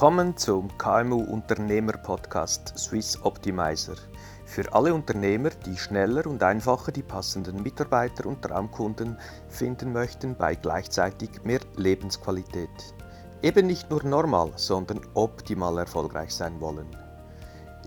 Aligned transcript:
Willkommen 0.00 0.34
zum 0.34 0.78
KMU 0.78 1.24
Unternehmer 1.24 1.92
Podcast 1.92 2.72
Swiss 2.78 3.18
Optimizer. 3.22 3.96
Für 4.46 4.72
alle 4.72 4.94
Unternehmer, 4.94 5.50
die 5.50 5.76
schneller 5.76 6.26
und 6.26 6.42
einfacher 6.42 6.90
die 6.90 7.02
passenden 7.02 7.62
Mitarbeiter 7.62 8.24
und 8.24 8.40
Traumkunden 8.40 9.18
finden 9.50 9.92
möchten 9.92 10.34
bei 10.34 10.54
gleichzeitig 10.54 11.44
mehr 11.44 11.60
Lebensqualität. 11.76 12.70
Eben 13.42 13.66
nicht 13.66 13.90
nur 13.90 14.02
normal, 14.02 14.52
sondern 14.56 15.02
optimal 15.12 15.76
erfolgreich 15.76 16.34
sein 16.34 16.58
wollen. 16.62 16.86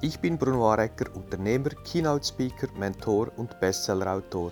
Ich 0.01 0.19
bin 0.19 0.37
Bruno 0.37 0.71
Arecker, 0.71 1.15
Unternehmer, 1.15 1.71
Keynote 1.83 2.27
Speaker, 2.27 2.67
Mentor 2.77 3.29
und 3.37 3.59
Bestsellerautor. 3.59 4.51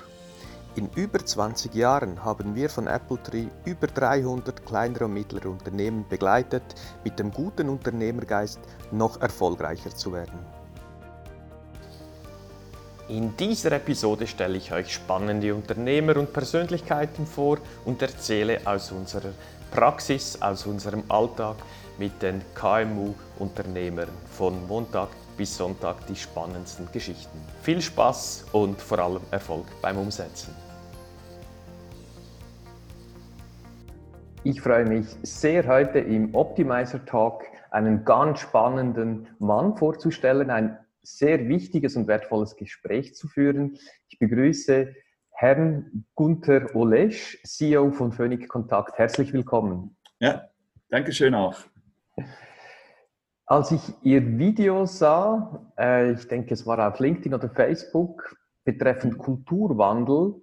In 0.76 0.90
über 0.96 1.20
20 1.20 1.76
Jahren 1.76 2.24
haben 2.24 2.56
wir 2.56 2.70
von 2.70 2.88
Appletree 2.88 3.48
über 3.66 3.88
300 3.88 4.66
kleinere 4.66 5.04
und 5.04 5.14
mittlere 5.14 5.50
Unternehmen 5.50 6.06
begleitet, 6.08 6.64
mit 7.04 7.20
dem 7.20 7.32
guten 7.32 7.68
Unternehmergeist 7.68 8.60
noch 8.90 9.20
erfolgreicher 9.20 9.94
zu 9.94 10.14
werden. 10.14 10.40
In 13.10 13.36
dieser 13.36 13.74
Episode 13.74 14.26
stelle 14.28 14.58
ich 14.58 14.72
euch 14.72 14.94
spannende 14.94 15.54
Unternehmer 15.54 16.16
und 16.16 16.32
Persönlichkeiten 16.32 17.28
vor 17.28 17.58
und 17.84 18.02
erzähle 18.02 18.62
aus 18.64 18.94
unserer 18.94 19.34
Praxis, 19.72 20.42
aus 20.42 20.66
unserem 20.66 21.04
Alltag 21.10 21.58
mit 21.98 22.22
den 22.22 22.42
KMU-Unternehmern 22.56 24.08
von 24.32 24.66
Montag 24.68 25.10
bis 25.36 25.58
Sonntag 25.58 26.08
die 26.08 26.16
spannendsten 26.16 26.90
Geschichten. 26.94 27.42
Viel 27.64 27.82
Spaß 27.82 28.46
und 28.54 28.82
vor 28.82 29.00
allem 29.00 29.22
Erfolg 29.32 29.66
beim 29.82 29.98
Umsetzen. 29.98 30.61
Ich 34.44 34.60
freue 34.60 34.86
mich 34.86 35.06
sehr, 35.22 35.68
heute 35.68 36.00
im 36.00 36.34
Optimizer 36.34 37.06
Talk 37.06 37.44
einen 37.70 38.04
ganz 38.04 38.40
spannenden 38.40 39.28
Mann 39.38 39.78
vorzustellen, 39.78 40.50
ein 40.50 40.80
sehr 41.04 41.48
wichtiges 41.48 41.96
und 41.96 42.08
wertvolles 42.08 42.56
Gespräch 42.56 43.14
zu 43.14 43.28
führen. 43.28 43.78
Ich 44.10 44.18
begrüße 44.18 44.96
Herrn 45.30 46.06
Gunther 46.16 46.76
Olesch, 46.76 47.40
CEO 47.44 47.92
von 47.92 48.12
Phoenix 48.12 48.48
Kontakt. 48.48 48.98
Herzlich 48.98 49.32
willkommen. 49.32 49.96
Ja, 50.18 50.50
danke 50.90 51.12
schön 51.12 51.36
auch. 51.36 51.58
Als 53.46 53.72
ich 53.72 53.94
Ihr 54.02 54.40
Video 54.40 54.88
sah, 54.88 55.72
äh, 55.78 56.14
ich 56.14 56.28
denke, 56.28 56.56
es 56.56 56.66
war 56.66 56.92
auf 56.92 57.00
LinkedIn 57.00 57.36
oder 57.36 57.50
Facebook, 57.52 58.36
betreffend 58.64 59.20
Kulturwandel, 59.20 60.42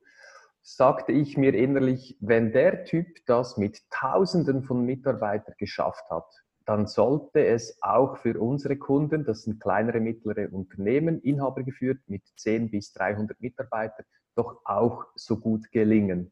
sagte 0.63 1.13
ich 1.13 1.37
mir 1.37 1.55
innerlich, 1.55 2.17
wenn 2.21 2.53
der 2.53 2.85
Typ 2.85 3.07
das 3.27 3.57
mit 3.57 3.81
Tausenden 3.91 4.63
von 4.63 4.85
Mitarbeitern 4.85 5.55
geschafft 5.59 6.05
hat, 6.11 6.27
dann 6.69 6.87
sollte 6.87 7.47
es 7.47 7.79
auch 7.81 8.19
für 8.19 8.39
unsere 8.39 8.77
Kunden, 8.77 9.25
das 9.25 9.45
sind 9.45 9.59
kleinere, 9.59 10.01
mittlere 10.01 10.53
Unternehmen, 10.53 11.21
Inhaber 11.23 11.63
geführt 11.63 12.01
mit 12.09 12.23
10 12.37 12.71
bis 12.71 12.93
300 12.93 13.41
Mitarbeitern, 13.41 14.05
doch 14.37 14.61
auch 14.65 15.07
so 15.15 15.39
gut 15.39 15.71
gelingen. 15.73 16.31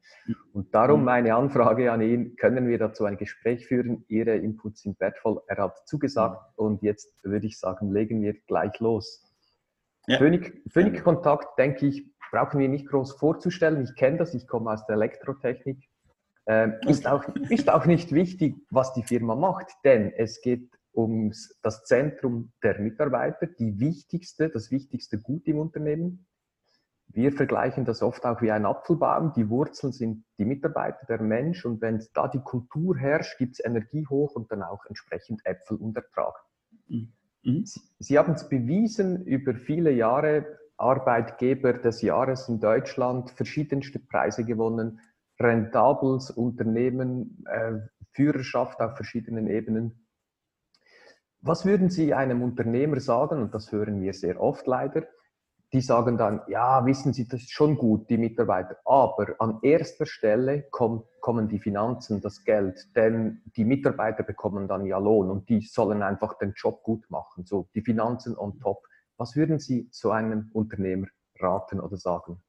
Und 0.53 0.73
darum 0.75 0.99
mhm. 0.99 1.05
meine 1.05 1.35
Anfrage 1.35 1.91
an 1.91 2.01
ihn, 2.01 2.35
können 2.35 2.67
wir 2.67 2.77
dazu 2.77 3.05
ein 3.05 3.17
Gespräch 3.17 3.65
führen? 3.65 4.05
Ihre 4.07 4.35
Inputs 4.35 4.83
sind 4.83 4.99
wertvoll. 4.99 5.41
Er 5.47 5.57
hat 5.57 5.87
zugesagt 5.87 6.57
mhm. 6.57 6.65
und 6.65 6.83
jetzt 6.83 7.11
würde 7.23 7.47
ich 7.47 7.59
sagen, 7.59 7.91
legen 7.91 8.21
wir 8.21 8.33
gleich 8.47 8.79
los. 8.79 9.23
Ja. 10.05 10.19
Phoenix 10.19 11.03
Kontakt, 11.03 11.59
denke 11.59 11.87
ich, 11.87 12.05
brauchen 12.31 12.59
wir 12.59 12.69
nicht 12.69 12.87
groß 12.87 13.13
vorzustellen. 13.13 13.83
Ich 13.83 13.95
kenne 13.95 14.17
das, 14.17 14.33
ich 14.33 14.47
komme 14.47 14.71
aus 14.71 14.85
der 14.85 14.95
Elektrotechnik. 14.95 15.87
Ähm, 16.45 16.75
ist, 16.87 17.07
auch, 17.07 17.23
ist 17.49 17.69
auch 17.69 17.85
nicht 17.85 18.11
wichtig, 18.11 18.55
was 18.69 18.93
die 18.93 19.03
Firma 19.03 19.35
macht, 19.35 19.67
denn 19.83 20.11
es 20.13 20.41
geht 20.41 20.69
um 20.93 21.31
das 21.61 21.83
Zentrum 21.83 22.51
der 22.63 22.79
Mitarbeiter, 22.79 23.45
die 23.45 23.79
wichtigste, 23.79 24.49
das 24.49 24.71
wichtigste 24.71 25.19
Gut 25.19 25.45
im 25.47 25.59
Unternehmen. 25.59 26.25
Wir 27.09 27.31
vergleichen 27.31 27.85
das 27.85 28.01
oft 28.01 28.25
auch 28.25 28.41
wie 28.41 28.51
ein 28.51 28.65
Apfelbaum. 28.65 29.33
Die 29.33 29.49
Wurzeln 29.49 29.93
sind 29.93 30.25
die 30.37 30.45
Mitarbeiter, 30.45 31.05
der 31.07 31.21
Mensch. 31.21 31.65
Und 31.65 31.81
wenn 31.81 32.03
da 32.13 32.27
die 32.27 32.41
Kultur 32.41 32.97
herrscht, 32.97 33.37
gibt 33.37 33.53
es 33.53 33.65
Energie 33.65 34.05
hoch 34.07 34.35
und 34.35 34.51
dann 34.51 34.63
auch 34.63 34.85
entsprechend 34.85 35.45
Äpfel 35.45 35.77
und 35.77 35.95
Ertrag. 35.95 36.35
Mhm. 36.87 37.13
Sie, 37.65 37.81
Sie 37.99 38.17
haben 38.17 38.33
es 38.33 38.49
bewiesen 38.49 39.25
über 39.25 39.53
viele 39.53 39.91
Jahre, 39.91 40.57
Arbeitgeber 40.77 41.73
des 41.73 42.01
Jahres 42.01 42.47
in 42.49 42.59
Deutschland, 42.59 43.31
verschiedenste 43.31 43.99
Preise 43.99 44.45
gewonnen, 44.45 44.99
rentables 45.39 46.31
Unternehmen, 46.31 47.43
äh, 47.47 47.79
Führerschaft 48.11 48.79
auf 48.79 48.95
verschiedenen 48.95 49.47
Ebenen. 49.47 50.07
Was 51.41 51.65
würden 51.65 51.89
Sie 51.89 52.13
einem 52.13 52.41
Unternehmer 52.41 52.99
sagen, 52.99 53.41
und 53.41 53.53
das 53.53 53.71
hören 53.71 54.01
wir 54.01 54.13
sehr 54.13 54.41
oft 54.41 54.65
leider, 54.65 55.03
die 55.73 55.81
sagen 55.81 56.17
dann, 56.17 56.41
ja, 56.47 56.85
wissen 56.85 57.13
Sie, 57.13 57.27
das 57.27 57.41
ist 57.41 57.51
schon 57.51 57.77
gut, 57.77 58.09
die 58.09 58.17
Mitarbeiter, 58.17 58.77
aber 58.85 59.35
an 59.39 59.59
erster 59.61 60.05
Stelle 60.05 60.63
kommt, 60.71 61.05
kommen 61.19 61.49
die 61.49 61.59
Finanzen, 61.59 62.21
das 62.21 62.43
Geld, 62.43 62.95
denn 62.95 63.41
die 63.57 63.65
Mitarbeiter 63.65 64.23
bekommen 64.23 64.67
dann 64.67 64.85
ja 64.85 64.97
Lohn 64.97 65.29
und 65.29 65.49
die 65.49 65.61
sollen 65.61 66.01
einfach 66.01 66.37
den 66.37 66.53
Job 66.55 66.83
gut 66.83 67.09
machen, 67.09 67.45
so 67.45 67.67
die 67.75 67.81
Finanzen 67.81 68.37
on 68.37 68.57
top. 68.59 68.87
Was 69.17 69.35
würden 69.35 69.59
Sie 69.59 69.87
so 69.91 70.11
einem 70.11 70.49
Unternehmer 70.53 71.07
raten 71.39 71.79
oder 71.79 71.97
sagen? 71.97 72.41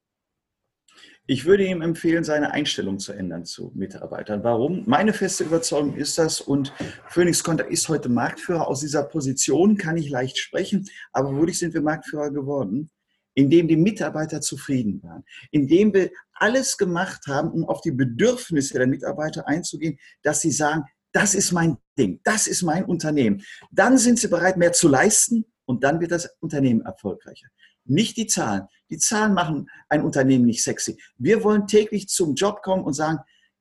Ich 1.27 1.45
würde 1.45 1.65
ihm 1.65 1.81
empfehlen, 1.83 2.25
seine 2.25 2.53
Einstellung 2.53 2.99
zu 2.99 3.13
ändern 3.13 3.45
zu 3.45 3.73
Mitarbeitern. 3.75 4.43
Warum? 4.45 4.85
Meine 4.87 5.13
feste 5.13 5.45
Überzeugung 5.45 5.95
ist 5.95 6.19
das 6.19 6.41
und 6.41 6.73
Phoenix 7.09 7.43
Contact 7.45 7.71
ist 7.71 7.89
heute 7.89 8.09
Marktführer. 8.09 8.67
Aus 8.67 8.81
dieser 8.81 9.05
Position 9.05 9.77
kann 9.77 9.97
ich 9.97 10.11
leicht 10.11 10.39
sprechen, 10.39 10.87
aber 11.13 11.35
wodurch 11.35 11.59
sind 11.59 11.75
wir 11.75 11.83
Marktführer 11.83 12.31
geworden? 12.31 12.91
Indem 13.35 13.69
die 13.69 13.77
Mitarbeiter 13.77 14.41
zufrieden 14.41 15.03
waren, 15.03 15.25
indem 15.53 15.95
wir 15.95 16.11
alles 16.33 16.77
gemacht 16.77 17.27
haben, 17.29 17.51
um 17.53 17.65
auf 17.69 17.83
die 17.83 17.93
Bedürfnisse 17.93 18.79
der 18.79 18.89
Mitarbeiter 18.89 19.47
einzugehen, 19.47 19.99
dass 20.23 20.41
sie 20.41 20.51
sagen, 20.51 20.85
das 21.13 21.35
ist 21.35 21.53
mein 21.53 21.79
Ding, 21.97 22.21
das 22.25 22.47
ist 22.47 22.63
mein 22.63 22.85
Unternehmen. 22.85 23.43
Dann 23.71 23.97
sind 23.97 24.19
sie 24.19 24.29
bereit, 24.29 24.57
mehr 24.57 24.73
zu 24.73 24.89
leisten 24.89 25.45
und 25.69 25.85
dann 25.85 26.01
wird 26.01 26.13
das 26.13 26.37
Unternehmen 26.41 26.81
erfolgreicher. 26.81 27.47
Nicht 27.85 28.17
die 28.17 28.27
Zahlen. 28.27 28.69
Die 28.91 28.99
Zahlen 28.99 29.35
machen 29.35 29.69
ein 29.89 30.03
Unternehmen 30.03 30.47
nicht 30.47 30.63
sexy. 30.63 30.99
Wir 31.19 31.45
wollen 31.45 31.67
täglich 31.67 32.09
zum 32.09 32.35
Job 32.35 32.63
kommen 32.63 32.85
und 32.85 32.95
sagen, 32.95 33.19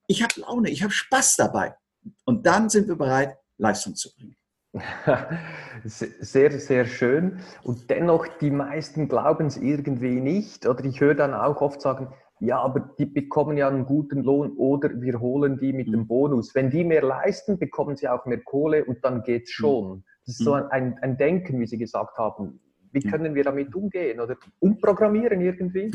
ich 0.08 0.24
habe 0.24 0.40
Laune, 0.40 0.70
ich 0.70 0.84
habe 0.84 0.94
Spaß 0.94 1.36
dabei. 1.36 1.76
Und 2.24 2.46
dann 2.46 2.70
sind 2.70 2.88
wir 2.88 2.96
bereit, 2.96 3.38
Leistung 3.58 3.96
zu 3.96 4.14
bringen. 4.16 4.36
Sehr, 5.86 6.52
sehr 6.60 6.86
schön. 6.86 7.40
Und 7.64 7.90
dennoch, 7.90 8.28
die 8.40 8.52
meisten 8.52 9.08
glauben 9.08 9.48
es 9.48 9.58
irgendwie 9.58 10.20
nicht. 10.20 10.68
Oder 10.68 10.86
ich 10.86 11.00
höre 11.00 11.16
dann 11.16 11.34
auch 11.34 11.62
oft 11.62 11.82
sagen, 11.82 12.14
ja, 12.40 12.60
aber 12.60 12.82
die 13.00 13.06
bekommen 13.06 13.58
ja 13.58 13.68
einen 13.68 13.86
guten 13.86 14.24
Lohn 14.24 14.52
oder 14.58 14.90
wir 15.02 15.20
holen 15.20 15.58
die 15.58 15.74
mit 15.74 15.88
dem 15.88 16.02
mhm. 16.02 16.08
Bonus. 16.08 16.54
Wenn 16.54 16.70
die 16.70 16.84
mehr 16.84 17.02
leisten, 17.02 17.58
bekommen 17.58 17.96
sie 17.96 18.08
auch 18.08 18.26
mehr 18.26 18.42
Kohle 18.42 18.86
und 18.86 19.04
dann 19.04 19.24
geht 19.24 19.50
es 19.50 19.60
mhm. 19.60 20.04
Das 20.28 20.40
ist 20.40 20.44
so 20.46 20.56
mhm. 20.56 20.64
ein, 20.72 21.00
ein 21.02 21.18
Denken, 21.18 21.60
wie 21.60 21.66
Sie 21.66 21.78
gesagt 21.78 22.18
haben. 22.18 22.60
Wie 22.92 23.00
können 23.00 23.34
wir 23.34 23.44
damit 23.44 23.74
umgehen 23.74 24.20
oder 24.20 24.36
umprogrammieren 24.60 25.40
irgendwie? 25.42 25.92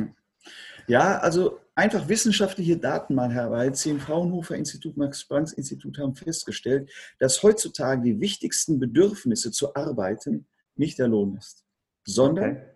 Ja, 0.89 1.19
also 1.19 1.61
einfach 1.75 2.09
wissenschaftliche 2.09 2.79
Daten 2.79 3.15
mal 3.15 3.31
herbeiziehen. 3.33 4.01
Fraunhofer 4.01 4.57
Institut, 4.57 4.97
Max 4.97 5.25
Planck 5.27 5.53
Institut 5.53 5.99
haben 5.99 6.17
festgestellt, 6.17 6.91
dass 7.19 7.43
heutzutage 7.43 8.03
die 8.03 8.21
wichtigsten 8.21 8.81
Bedürfnisse 8.81 9.53
zu 9.53 9.75
arbeiten 9.75 10.47
nicht 10.75 10.99
der 10.99 11.09
Lohn 11.09 11.37
ist, 11.37 11.65
sondern 12.05 12.53
okay. 12.53 12.67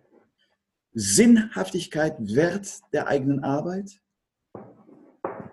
Sinnhaftigkeit, 0.93 2.15
Wert 2.19 2.79
der 2.93 3.07
eigenen 3.07 3.43
Arbeit 3.43 3.99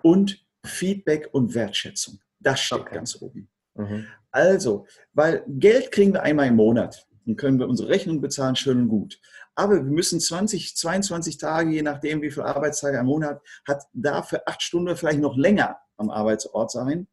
und 0.01 0.45
Feedback 0.63 1.29
und 1.33 1.53
Wertschätzung. 1.53 2.19
Das 2.39 2.59
steht 2.61 2.81
okay. 2.81 2.95
ganz 2.95 3.21
oben. 3.21 3.49
Mhm. 3.75 4.07
Also, 4.31 4.85
weil 5.13 5.43
Geld 5.47 5.91
kriegen 5.91 6.13
wir 6.13 6.23
einmal 6.23 6.47
im 6.47 6.55
Monat. 6.55 7.07
Dann 7.25 7.35
können 7.35 7.59
wir 7.59 7.67
unsere 7.67 7.89
Rechnung 7.89 8.21
bezahlen, 8.21 8.55
schön 8.55 8.81
und 8.81 8.87
gut. 8.89 9.19
Aber 9.55 9.75
wir 9.75 9.83
müssen 9.83 10.19
20, 10.19 10.75
22 10.75 11.37
Tage, 11.37 11.71
je 11.71 11.81
nachdem, 11.81 12.21
wie 12.21 12.29
viele 12.29 12.45
Arbeitstage 12.45 12.99
ein 12.99 13.05
Monat 13.05 13.41
hat, 13.67 13.83
dafür 13.93 14.43
acht 14.45 14.61
Stunden 14.61 14.95
vielleicht 14.97 15.19
noch 15.19 15.37
länger 15.37 15.77
am 15.97 16.09
Arbeitsort 16.09 16.71
sein. 16.71 17.07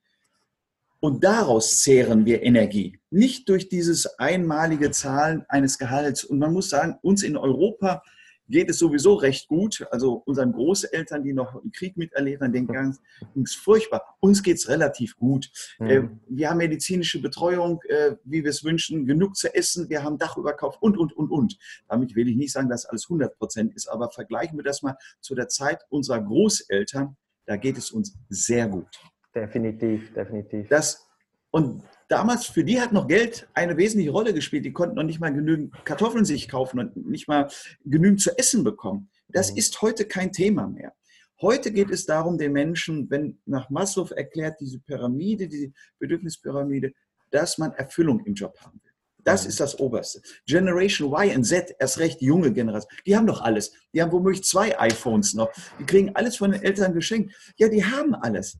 Und 0.98 1.24
daraus 1.24 1.80
zehren 1.80 2.26
wir 2.26 2.42
Energie. 2.42 2.98
Nicht 3.10 3.48
durch 3.48 3.68
dieses 3.68 4.18
einmalige 4.18 4.90
Zahlen 4.90 5.44
eines 5.48 5.78
Gehalts. 5.78 6.24
Und 6.24 6.38
man 6.38 6.52
muss 6.52 6.70
sagen, 6.70 6.98
uns 7.02 7.22
in 7.22 7.36
Europa 7.36 8.02
geht 8.52 8.70
es 8.70 8.78
sowieso 8.78 9.14
recht 9.14 9.48
gut. 9.48 9.84
Also 9.90 10.22
unseren 10.26 10.52
Großeltern, 10.52 11.24
die 11.24 11.32
noch 11.32 11.60
einen 11.60 11.72
Krieg 11.72 11.96
miterlebt 11.96 12.42
haben, 12.42 12.52
denen 12.52 12.68
ging 12.68 13.42
es 13.42 13.54
furchtbar. 13.54 14.16
Uns 14.20 14.42
geht 14.42 14.58
es 14.58 14.68
relativ 14.68 15.16
gut. 15.16 15.50
Mhm. 15.80 16.20
Wir 16.28 16.50
haben 16.50 16.58
medizinische 16.58 17.20
Betreuung, 17.20 17.80
äh, 17.88 18.16
wie 18.24 18.44
wir 18.44 18.50
es 18.50 18.62
wünschen, 18.62 19.06
genug 19.06 19.36
zu 19.36 19.52
essen, 19.54 19.88
wir 19.88 20.04
haben 20.04 20.18
Dach 20.18 20.36
über 20.36 20.52
Kopf 20.52 20.76
und, 20.80 20.96
und, 20.96 21.12
und, 21.14 21.30
und. 21.30 21.58
Damit 21.88 22.14
will 22.14 22.28
ich 22.28 22.36
nicht 22.36 22.52
sagen, 22.52 22.68
dass 22.68 22.86
alles 22.86 23.06
100 23.06 23.36
Prozent 23.38 23.74
ist, 23.74 23.88
aber 23.88 24.10
vergleichen 24.10 24.58
wir 24.58 24.64
das 24.64 24.82
mal 24.82 24.96
zu 25.20 25.34
der 25.34 25.48
Zeit 25.48 25.80
unserer 25.88 26.20
Großeltern, 26.20 27.16
da 27.46 27.56
geht 27.56 27.78
es 27.78 27.90
uns 27.90 28.14
sehr 28.28 28.68
gut. 28.68 28.86
Definitiv, 29.34 30.12
definitiv. 30.12 30.68
Das 30.68 31.08
Und 31.52 31.82
damals, 32.08 32.46
für 32.46 32.64
die 32.64 32.80
hat 32.80 32.92
noch 32.92 33.06
Geld 33.06 33.46
eine 33.54 33.76
wesentliche 33.76 34.10
Rolle 34.10 34.34
gespielt. 34.34 34.64
Die 34.64 34.72
konnten 34.72 34.96
noch 34.96 35.02
nicht 35.04 35.20
mal 35.20 35.32
genügend 35.32 35.72
Kartoffeln 35.84 36.24
sich 36.24 36.48
kaufen 36.48 36.80
und 36.80 36.96
nicht 37.08 37.28
mal 37.28 37.48
genügend 37.84 38.20
zu 38.20 38.36
essen 38.36 38.64
bekommen. 38.64 39.10
Das 39.28 39.52
mhm. 39.52 39.58
ist 39.58 39.80
heute 39.82 40.06
kein 40.06 40.32
Thema 40.32 40.66
mehr. 40.66 40.94
Heute 41.40 41.70
geht 41.72 41.90
es 41.90 42.06
darum, 42.06 42.38
den 42.38 42.52
Menschen, 42.52 43.10
wenn 43.10 43.38
nach 43.46 43.68
Maslow 43.68 44.10
erklärt, 44.14 44.60
diese 44.60 44.78
Pyramide, 44.80 45.46
diese 45.48 45.72
Bedürfnispyramide, 45.98 46.92
dass 47.30 47.58
man 47.58 47.72
Erfüllung 47.72 48.24
im 48.24 48.34
Job 48.34 48.56
haben 48.60 48.80
will. 48.82 48.92
Das 49.24 49.44
mhm. 49.44 49.50
ist 49.50 49.60
das 49.60 49.78
Oberste. 49.78 50.22
Generation 50.46 51.12
Y 51.12 51.36
und 51.36 51.44
Z, 51.44 51.74
erst 51.78 51.98
recht 51.98 52.20
die 52.20 52.26
junge 52.26 52.52
Generation, 52.52 52.90
die 53.04 53.14
haben 53.14 53.26
doch 53.26 53.42
alles. 53.42 53.72
Die 53.92 54.00
haben 54.00 54.12
womöglich 54.12 54.44
zwei 54.44 54.78
iPhones 54.80 55.34
noch. 55.34 55.50
Die 55.78 55.84
kriegen 55.84 56.14
alles 56.14 56.36
von 56.36 56.52
den 56.52 56.62
Eltern 56.62 56.94
geschenkt. 56.94 57.34
Ja, 57.58 57.68
die 57.68 57.84
haben 57.84 58.14
alles. 58.14 58.58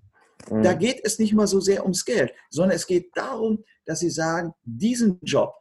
Mhm. 0.50 0.62
Da 0.62 0.74
geht 0.74 1.00
es 1.04 1.18
nicht 1.18 1.34
mal 1.34 1.46
so 1.46 1.60
sehr 1.60 1.82
ums 1.82 2.04
Geld, 2.04 2.32
sondern 2.50 2.76
es 2.76 2.86
geht 2.86 3.10
darum, 3.14 3.64
dass 3.84 4.00
sie 4.00 4.10
sagen, 4.10 4.52
diesen 4.64 5.18
Job, 5.22 5.54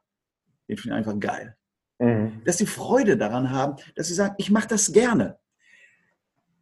den 0.68 0.78
finde 0.78 0.96
ich 0.96 0.98
einfach 1.06 1.20
geil. 1.20 1.56
Mhm. 2.00 2.42
Dass 2.46 2.58
sie 2.58 2.66
Freude 2.66 3.18
daran 3.18 3.52
haben, 3.52 3.76
dass 3.96 4.08
sie 4.08 4.14
sagen, 4.14 4.36
ich 4.38 4.52
mache 4.52 4.68
das 4.68 4.92
gerne. 4.92 5.40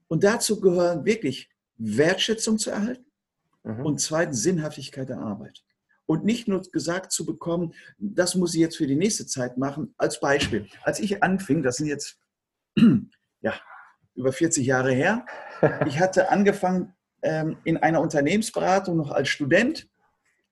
Und 0.07 0.23
dazu 0.23 0.59
gehören 0.59 1.05
wirklich 1.05 1.49
Wertschätzung 1.77 2.57
zu 2.57 2.71
erhalten 2.71 3.05
mhm. 3.63 3.85
und 3.85 4.01
zweitens 4.01 4.41
Sinnhaftigkeit 4.41 5.09
der 5.09 5.19
Arbeit. 5.19 5.63
Und 6.05 6.25
nicht 6.25 6.47
nur 6.47 6.61
gesagt 6.61 7.11
zu 7.11 7.25
bekommen, 7.25 7.73
das 7.99 8.33
muss 8.33 8.55
ich 8.55 8.59
jetzt 8.59 8.77
für 8.77 8.87
die 8.87 8.95
nächste 8.95 9.27
Zeit 9.27 9.57
machen. 9.57 9.93
Als 9.97 10.19
Beispiel, 10.19 10.67
als 10.81 10.99
ich 10.99 11.21
anfing, 11.21 11.61
das 11.61 11.77
sind 11.77 11.87
jetzt 11.87 12.17
ja, 13.41 13.53
über 14.15 14.33
40 14.33 14.65
Jahre 14.65 14.91
her, 14.91 15.25
ich 15.85 15.99
hatte 15.99 16.31
angefangen 16.31 16.95
in 17.21 17.77
einer 17.77 18.01
Unternehmensberatung 18.01 18.97
noch 18.97 19.11
als 19.11 19.29
Student. 19.29 19.87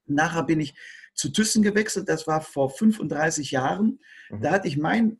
Nachher 0.06 0.44
bin 0.44 0.60
ich 0.60 0.76
zu 1.14 1.30
Thyssen 1.30 1.64
gewechselt, 1.64 2.08
das 2.10 2.28
war 2.28 2.42
vor 2.42 2.70
35 2.70 3.52
Jahren. 3.52 4.00
Mhm. 4.30 4.42
Da 4.42 4.52
hatte 4.52 4.68
ich 4.68 4.78
meinen 4.78 5.20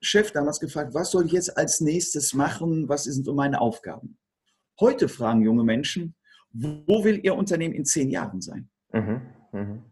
Chef 0.00 0.30
damals 0.30 0.60
gefragt, 0.60 0.94
was 0.94 1.10
soll 1.10 1.26
ich 1.26 1.32
jetzt 1.32 1.56
als 1.56 1.80
nächstes 1.80 2.34
machen, 2.34 2.88
was 2.88 3.04
sind 3.04 3.24
so 3.24 3.34
meine 3.34 3.60
Aufgaben? 3.60 4.18
Heute 4.78 5.08
fragen 5.08 5.42
junge 5.42 5.64
Menschen, 5.64 6.14
wo 6.52 7.04
will 7.04 7.20
Ihr 7.22 7.34
Unternehmen 7.34 7.74
in 7.74 7.84
zehn 7.84 8.10
Jahren 8.10 8.40
sein? 8.40 8.68
Mhm. 8.92 9.22
Mhm. 9.52 9.82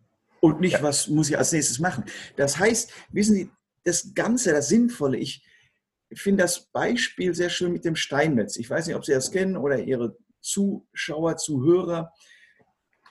Und 0.41 0.61
nicht, 0.61 0.75
ja. 0.75 0.83
was 0.83 1.09
muss 1.09 1.31
ich 1.31 1.39
als 1.39 1.53
nächstes 1.53 1.79
machen? 1.79 2.05
Das 2.37 2.59
heißt, 2.59 2.93
wissen 3.11 3.35
Sie, 3.35 3.51
das 3.83 4.15
Ganze, 4.15 4.53
das 4.53 4.69
Sinnvolle, 4.69 5.19
ich 5.19 5.43
finde 6.15 6.43
das 6.43 6.67
Beispiel 6.67 7.35
sehr 7.35 7.51
schön 7.51 7.73
mit 7.73 7.85
dem 7.85 7.97
Steinmetz. 7.97 8.57
Ich 8.57 8.69
weiß 8.71 8.87
nicht, 8.87 8.97
ob 8.97 9.05
Sie 9.05 9.13
das 9.13 9.31
kennen 9.31 9.57
oder 9.57 9.79
Ihre 9.79 10.17
Zuschauer, 10.45 11.37
Zuhörer, 11.37 12.13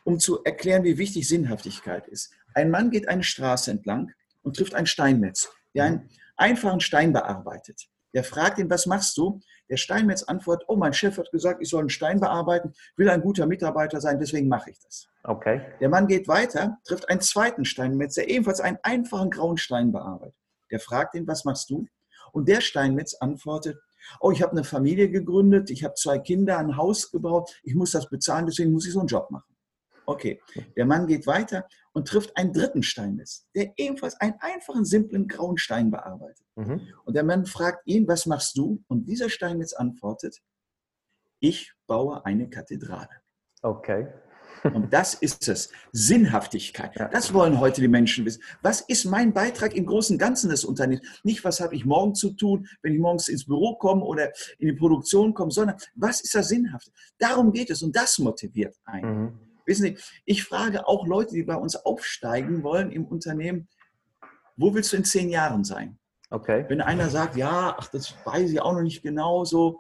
um 0.04 0.20
zu 0.20 0.44
erklären, 0.44 0.84
wie 0.84 0.98
wichtig 0.98 1.28
Sinnhaftigkeit 1.28 2.08
ist. 2.08 2.32
Ein 2.54 2.70
Mann 2.70 2.92
geht 2.92 3.08
eine 3.10 3.24
Straße 3.24 3.72
entlang 3.72 4.12
und 4.44 4.56
trifft 4.56 4.76
einen 4.76 4.86
Steinmetz, 4.86 5.52
der 5.74 5.86
einen 5.86 6.10
einfachen 6.38 6.80
Stein 6.80 7.14
bearbeitet. 7.14 7.88
Der 8.14 8.24
fragt 8.24 8.60
ihn, 8.60 8.70
was 8.70 8.86
machst 8.86 9.18
du? 9.18 9.40
Der 9.70 9.78
Steinmetz 9.78 10.24
antwortet, 10.24 10.66
oh, 10.68 10.76
mein 10.76 10.94
Chef 10.94 11.18
hat 11.18 11.32
gesagt, 11.32 11.62
ich 11.62 11.70
soll 11.70 11.80
einen 11.80 11.90
Stein 11.90 12.20
bearbeiten, 12.20 12.74
will 12.96 13.10
ein 13.10 13.22
guter 13.22 13.48
Mitarbeiter 13.48 14.00
sein, 14.00 14.20
deswegen 14.20 14.48
mache 14.48 14.70
ich 14.70 14.80
das. 14.80 15.08
Okay. 15.24 15.62
Der 15.80 15.90
Mann 15.90 16.06
geht 16.06 16.28
weiter, 16.28 16.78
trifft 16.84 17.10
einen 17.10 17.22
zweiten 17.22 17.66
Steinmetz, 17.66 18.14
der 18.14 18.30
ebenfalls 18.30 18.62
einen 18.62 18.78
einfachen 18.84 19.32
grauen 19.32 19.58
Stein 19.58 19.92
bearbeitet. 19.92 20.38
Der 20.70 20.80
fragt 20.80 21.16
ihn, 21.16 21.28
was 21.28 21.44
machst 21.44 21.72
du? 21.72 21.88
Und 22.34 22.48
der 22.48 22.62
Steinmetz 22.62 23.16
antwortet, 23.16 23.80
oh, 24.20 24.32
ich 24.32 24.42
habe 24.42 24.54
eine 24.54 24.64
Familie 24.64 25.10
gegründet, 25.10 25.70
ich 25.70 25.84
habe 25.84 25.94
zwei 25.96 26.20
Kinder, 26.20 26.58
ein 26.58 26.78
Haus 26.78 27.12
gebaut, 27.12 27.52
ich 27.64 27.76
muss 27.76 27.92
das 27.92 28.10
bezahlen, 28.10 28.46
deswegen 28.46 28.72
muss 28.72 28.86
ich 28.86 28.94
so 28.94 29.00
einen 29.00 29.08
Job 29.08 29.30
machen. 29.32 29.54
Okay, 30.06 30.42
der 30.76 30.86
Mann 30.86 31.08
geht 31.08 31.28
weiter 31.28 31.66
und 31.94 32.08
trifft 32.08 32.36
einen 32.36 32.52
dritten 32.52 32.84
Steinmetz, 32.84 33.48
der 33.56 33.74
ebenfalls 33.78 34.20
einen 34.20 34.36
einfachen, 34.40 34.84
simplen 34.84 35.28
grauen 35.28 35.58
Stein 35.58 35.92
bearbeitet. 35.92 36.46
Mhm. 36.56 36.82
Und 37.06 37.16
der 37.16 37.24
Mann 37.24 37.46
fragt 37.46 37.88
ihn, 37.88 38.08
was 38.08 38.26
machst 38.26 38.58
du? 38.58 38.84
Und 38.88 39.06
dieser 39.06 39.30
Steinmetz 39.30 39.74
antwortet, 39.74 40.42
ich 41.40 41.74
baue 41.88 42.26
eine 42.26 42.50
Kathedrale. 42.50 43.10
Okay. 43.62 44.08
Und 44.64 44.94
das 44.94 45.14
ist 45.14 45.48
es. 45.48 45.70
Sinnhaftigkeit. 45.92 46.92
Das 47.12 47.34
wollen 47.34 47.60
heute 47.60 47.82
die 47.82 47.88
Menschen 47.88 48.26
wissen. 48.26 48.42
Was 48.62 48.82
ist 48.82 49.06
mein 49.06 49.34
Beitrag 49.34 49.76
im 49.76 49.86
großen 49.86 50.16
und 50.16 50.20
Ganzen 50.20 50.50
des 50.50 50.64
Unternehmens? 50.66 51.06
Nicht, 51.24 51.44
was 51.44 51.60
habe 51.60 51.76
ich 51.76 51.86
morgen 51.86 52.16
zu 52.16 52.32
tun, 52.32 52.68
wenn 52.82 52.94
ich 52.94 53.00
morgens 53.00 53.28
ins 53.28 53.46
Büro 53.46 53.76
komme 53.76 54.04
oder 54.04 54.32
in 54.60 54.68
die 54.68 54.74
Produktion 54.74 55.34
komme, 55.34 55.52
sondern 55.52 55.78
was 55.96 56.22
ist 56.22 56.36
das 56.36 56.48
Sinnhafte? 56.48 56.92
Darum 57.18 57.52
geht 57.52 57.70
es 57.70 57.82
und 57.82 57.96
das 57.96 58.20
motiviert 58.20 58.76
einen. 58.86 59.24
Mhm. 59.24 59.40
Wissen 59.66 59.84
Sie, 59.84 59.98
ich 60.26 60.44
frage 60.44 60.88
auch 60.88 61.08
Leute, 61.08 61.34
die 61.34 61.44
bei 61.44 61.56
uns 61.56 61.76
aufsteigen 61.76 62.64
wollen 62.64 62.92
im 62.92 63.06
Unternehmen, 63.06 63.68
wo 64.58 64.74
willst 64.74 64.94
du 64.94 64.98
in 64.98 65.06
zehn 65.06 65.30
Jahren 65.30 65.64
sein? 65.64 65.98
Okay. 66.30 66.66
Wenn 66.68 66.82
einer 66.82 67.10
sagt, 67.10 67.38
ja, 67.38 67.76
ach, 67.78 67.88
das 67.90 68.14
weiß 68.26 68.52
ich 68.52 68.62
auch 68.62 68.74
noch 68.74 68.82
nicht 68.82 69.04
genau 69.04 69.46
so, 69.46 69.80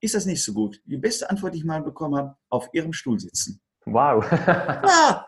ist 0.00 0.14
das 0.14 0.26
nicht 0.26 0.44
so 0.44 0.52
gut. 0.52 0.82
Die 0.84 0.98
beste 0.98 1.30
Antwort, 1.30 1.54
die 1.54 1.58
ich 1.58 1.64
mal 1.64 1.82
bekommen 1.82 2.16
habe, 2.16 2.36
auf 2.50 2.68
ihrem 2.72 2.92
Stuhl 2.92 3.18
sitzen. 3.18 3.60
Wow. 3.86 4.24
ja. 4.30 5.26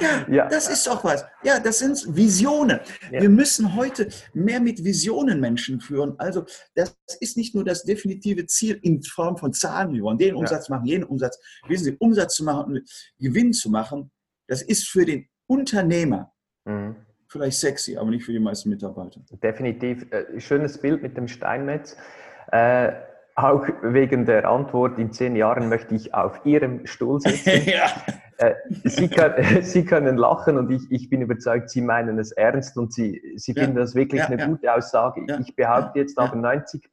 Ja, 0.00 0.26
ja, 0.28 0.48
das 0.48 0.68
ist 0.68 0.84
doch 0.88 1.04
was. 1.04 1.24
Ja, 1.44 1.60
das 1.60 1.78
sind 1.78 2.04
Visionen. 2.16 2.80
Ja. 3.12 3.22
Wir 3.22 3.28
müssen 3.28 3.76
heute 3.76 4.08
mehr 4.32 4.58
mit 4.58 4.82
Visionen 4.82 5.38
Menschen 5.38 5.80
führen. 5.80 6.14
Also 6.18 6.44
das 6.74 6.96
ist 7.20 7.36
nicht 7.36 7.54
nur 7.54 7.62
das 7.64 7.84
definitive 7.84 8.46
Ziel 8.46 8.80
in 8.82 9.00
Form 9.04 9.36
von 9.36 9.52
Zahlen. 9.52 9.92
Wir 9.92 10.02
wollen 10.02 10.18
den 10.18 10.34
Umsatz 10.34 10.68
machen, 10.68 10.86
jenen 10.86 11.04
Umsatz. 11.04 11.38
Wissen 11.68 11.84
Sie, 11.84 11.96
Umsatz 11.98 12.34
zu 12.34 12.42
machen 12.42 12.64
und 12.64 12.90
Gewinn 13.20 13.52
zu 13.52 13.70
machen, 13.70 14.10
das 14.48 14.60
ist 14.60 14.88
für 14.88 15.04
den 15.04 15.28
Unternehmer 15.46 16.32
mhm. 16.64 16.96
vielleicht 17.28 17.58
sexy, 17.58 17.96
aber 17.96 18.10
nicht 18.10 18.24
für 18.24 18.32
die 18.32 18.40
meisten 18.40 18.70
Mitarbeiter. 18.70 19.20
Definitiv. 19.40 20.04
Äh, 20.10 20.40
schönes 20.40 20.78
Bild 20.78 21.00
mit 21.00 21.16
dem 21.16 21.28
Steinmetz. 21.28 21.96
Äh, 22.50 22.92
auch 23.36 23.66
wegen 23.82 24.26
der 24.26 24.48
Antwort, 24.48 24.98
in 24.98 25.12
zehn 25.12 25.34
Jahren 25.34 25.68
möchte 25.68 25.94
ich 25.94 26.14
auf 26.14 26.44
Ihrem 26.44 26.86
Stuhl 26.86 27.20
sitzen. 27.20 27.66
ja. 27.66 27.86
Äh, 28.36 28.54
Sie, 28.84 29.08
kann, 29.08 29.34
Sie, 29.62 29.84
können 29.84 30.16
lachen 30.16 30.56
und 30.56 30.70
ich, 30.70 30.82
ich, 30.90 31.08
bin 31.10 31.20
überzeugt, 31.20 31.70
Sie 31.70 31.80
meinen 31.80 32.18
es 32.18 32.32
ernst 32.32 32.76
und 32.76 32.92
Sie, 32.92 33.20
Sie 33.36 33.52
ja. 33.52 33.62
finden 33.62 33.76
das 33.76 33.94
wirklich 33.94 34.20
ja, 34.20 34.28
eine 34.28 34.46
gute 34.46 34.72
Aussage. 34.72 35.26
Ich 35.40 35.54
behaupte 35.56 35.98
jetzt 35.98 36.18
aber, 36.18 36.36
90 36.36 36.92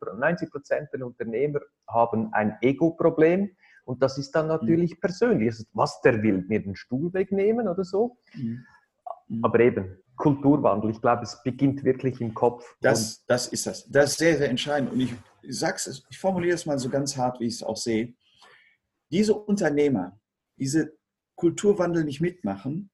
Prozent 0.52 0.90
der 0.94 1.06
Unternehmer 1.06 1.60
haben 1.88 2.34
ein 2.34 2.58
Ego-Problem 2.62 3.52
und 3.86 4.02
das 4.02 4.18
ist 4.18 4.32
dann 4.32 4.48
natürlich 4.48 4.96
mhm. 4.96 5.00
persönlich. 5.00 5.50
Also, 5.50 5.64
was 5.74 6.02
der 6.02 6.24
will, 6.24 6.44
mir 6.48 6.62
den 6.62 6.76
Stuhl 6.76 7.14
wegnehmen 7.14 7.68
oder 7.68 7.84
so. 7.84 8.18
Mhm. 8.34 8.66
Aber 9.44 9.60
eben, 9.60 9.98
Kulturwandel, 10.16 10.92
ich 10.92 11.02
glaube, 11.02 11.24
es 11.24 11.42
beginnt 11.44 11.84
wirklich 11.84 12.22
im 12.22 12.34
Kopf. 12.34 12.76
Das, 12.82 13.26
das 13.26 13.48
ist 13.48 13.66
das. 13.66 13.90
Das 13.90 14.12
ist 14.12 14.20
sehr, 14.20 14.38
sehr 14.38 14.50
entscheidend. 14.50 14.92
Und 14.92 15.00
ich 15.00 15.16
ich 15.42 15.60
sag's, 15.60 16.04
ich 16.10 16.18
formuliere 16.18 16.56
es 16.56 16.66
mal 16.66 16.80
so 16.80 16.90
ganz 16.90 17.18
hart, 17.18 17.40
wie 17.40 17.48
ich 17.48 17.56
es 17.56 17.64
auch 17.64 17.78
sehe. 17.78 18.14
Diese 19.12 19.34
Unternehmer, 19.34 20.20
diese 20.58 20.98
Kulturwandel 21.36 22.04
nicht 22.04 22.22
mitmachen, 22.22 22.92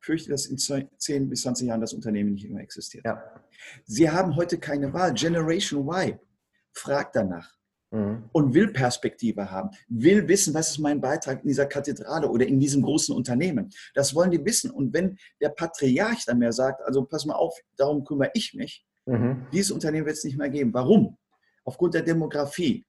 fürchte, 0.00 0.30
dass 0.30 0.46
in 0.46 0.58
10 0.58 1.28
bis 1.28 1.42
20 1.42 1.68
Jahren 1.68 1.80
das 1.80 1.94
Unternehmen 1.94 2.34
nicht 2.34 2.48
mehr 2.50 2.62
existiert. 2.62 3.04
Ja. 3.04 3.22
Sie 3.84 4.10
haben 4.10 4.36
heute 4.36 4.58
keine 4.58 4.92
Wahl. 4.92 5.14
Generation 5.14 5.86
Y 5.86 6.18
fragt 6.72 7.14
danach 7.14 7.56
mhm. 7.92 8.28
und 8.32 8.54
will 8.54 8.72
Perspektive 8.72 9.50
haben, 9.50 9.70
will 9.88 10.26
wissen, 10.26 10.54
was 10.54 10.70
ist 10.70 10.78
mein 10.78 11.00
Beitrag 11.00 11.42
in 11.42 11.48
dieser 11.48 11.66
Kathedrale 11.66 12.28
oder 12.28 12.46
in 12.46 12.58
diesem 12.58 12.82
großen 12.82 13.14
Unternehmen. 13.14 13.70
Das 13.94 14.14
wollen 14.14 14.30
die 14.30 14.44
wissen. 14.44 14.70
Und 14.70 14.92
wenn 14.92 15.18
der 15.40 15.50
Patriarch 15.50 16.24
dann 16.26 16.38
mehr 16.38 16.52
sagt, 16.52 16.82
also 16.82 17.04
pass 17.04 17.24
mal 17.24 17.34
auf, 17.34 17.56
darum 17.76 18.04
kümmere 18.04 18.30
ich 18.34 18.54
mich, 18.54 18.84
mhm. 19.06 19.46
dieses 19.52 19.70
Unternehmen 19.70 20.06
wird 20.06 20.16
es 20.16 20.24
nicht 20.24 20.36
mehr 20.36 20.50
geben. 20.50 20.74
Warum? 20.74 21.16
Aufgrund 21.64 21.94
der 21.94 22.02
Demografie 22.02 22.84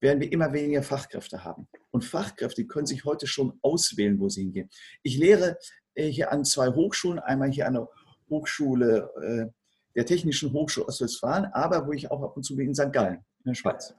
werden 0.00 0.20
wir 0.20 0.32
immer 0.32 0.52
weniger 0.52 0.82
Fachkräfte 0.82 1.44
haben. 1.44 1.68
Und 1.90 2.04
Fachkräfte 2.04 2.66
können 2.66 2.86
sich 2.86 3.04
heute 3.04 3.26
schon 3.26 3.58
auswählen, 3.62 4.18
wo 4.18 4.28
sie 4.28 4.42
hingehen. 4.42 4.68
Ich 5.02 5.16
lehre 5.16 5.58
äh, 5.94 6.08
hier 6.08 6.32
an 6.32 6.44
zwei 6.44 6.68
Hochschulen, 6.68 7.18
einmal 7.20 7.50
hier 7.50 7.66
an 7.66 7.74
der 7.74 7.88
Hochschule 8.28 9.10
äh, 9.22 9.52
der 9.94 10.06
Technischen 10.06 10.52
Hochschule 10.52 10.86
Ostwestfalen, 10.86 11.46
aber 11.46 11.86
wo 11.86 11.92
ich 11.92 12.10
auch 12.10 12.22
ab 12.22 12.36
und 12.36 12.42
zu 12.42 12.56
bin 12.56 12.68
in 12.68 12.74
St. 12.74 12.92
Gallen, 12.92 13.16
in 13.44 13.50
der 13.50 13.54
Schweiz. 13.54 13.94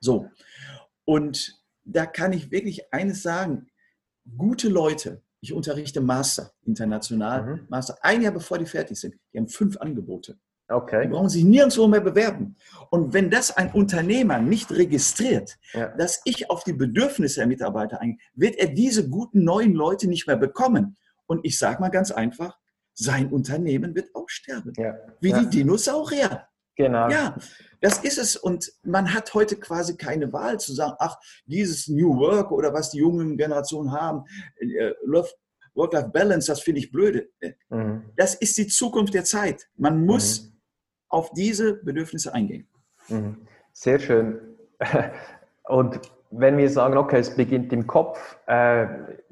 So, 0.00 0.28
und 1.04 1.62
da 1.84 2.06
kann 2.06 2.32
ich 2.32 2.50
wirklich 2.50 2.92
eines 2.92 3.22
sagen, 3.22 3.68
gute 4.36 4.68
Leute, 4.68 5.22
ich 5.40 5.52
unterrichte 5.52 6.00
Master, 6.00 6.52
international, 6.64 7.44
mhm. 7.44 7.66
Master, 7.68 7.98
ein 8.00 8.22
Jahr 8.22 8.32
bevor 8.32 8.58
die 8.58 8.66
fertig 8.66 8.98
sind, 8.98 9.14
die 9.32 9.38
haben 9.38 9.48
fünf 9.48 9.76
Angebote. 9.76 10.38
Okay. 10.68 11.02
Die 11.02 11.08
brauchen 11.08 11.28
sich 11.28 11.44
nirgendwo 11.44 11.86
mehr 11.86 12.00
bewerben. 12.00 12.56
Und 12.90 13.12
wenn 13.12 13.30
das 13.30 13.56
ein 13.56 13.72
Unternehmer 13.72 14.38
nicht 14.38 14.70
registriert, 14.70 15.58
ja. 15.72 15.88
dass 15.96 16.22
ich 16.24 16.50
auf 16.50 16.64
die 16.64 16.72
Bedürfnisse 16.72 17.40
der 17.40 17.46
Mitarbeiter 17.46 18.00
eingehe, 18.00 18.18
wird 18.34 18.56
er 18.56 18.68
diese 18.68 19.08
guten 19.08 19.44
neuen 19.44 19.74
Leute 19.74 20.08
nicht 20.08 20.26
mehr 20.26 20.36
bekommen. 20.36 20.96
Und 21.26 21.44
ich 21.44 21.58
sage 21.58 21.80
mal 21.80 21.90
ganz 21.90 22.10
einfach, 22.10 22.58
sein 22.94 23.30
Unternehmen 23.30 23.94
wird 23.94 24.14
aussterben. 24.14 24.72
Ja. 24.76 24.94
Wie 25.20 25.30
ja. 25.30 25.40
die 25.40 25.50
Dinosaurier. 25.50 26.46
Genau. 26.76 27.08
Ja, 27.08 27.36
Das 27.80 27.98
ist 27.98 28.18
es. 28.18 28.36
Und 28.36 28.72
man 28.82 29.12
hat 29.12 29.34
heute 29.34 29.56
quasi 29.56 29.96
keine 29.96 30.32
Wahl 30.32 30.58
zu 30.58 30.72
sagen, 30.72 30.94
ach, 30.98 31.16
dieses 31.46 31.88
New 31.88 32.16
Work 32.18 32.50
oder 32.50 32.72
was 32.72 32.90
die 32.90 32.98
jungen 32.98 33.36
Generationen 33.36 33.92
haben, 33.92 34.24
äh, 34.58 34.92
Work-Life-Balance, 35.74 36.46
das 36.46 36.60
finde 36.60 36.80
ich 36.80 36.90
blöde. 36.90 37.28
Mhm. 37.68 38.04
Das 38.16 38.34
ist 38.34 38.56
die 38.56 38.66
Zukunft 38.66 39.14
der 39.14 39.24
Zeit. 39.24 39.68
Man 39.76 40.04
muss 40.04 40.42
mhm. 40.42 40.53
Auf 41.08 41.32
diese 41.32 41.74
Bedürfnisse 41.84 42.34
eingehen. 42.34 42.68
Mhm. 43.08 43.46
Sehr 43.72 43.98
schön. 43.98 44.40
Und 45.64 46.00
wenn 46.30 46.56
wir 46.56 46.68
sagen, 46.68 46.96
okay, 46.96 47.18
es 47.18 47.34
beginnt 47.36 47.72
im 47.72 47.86
Kopf, 47.86 48.36
äh, 48.46 48.86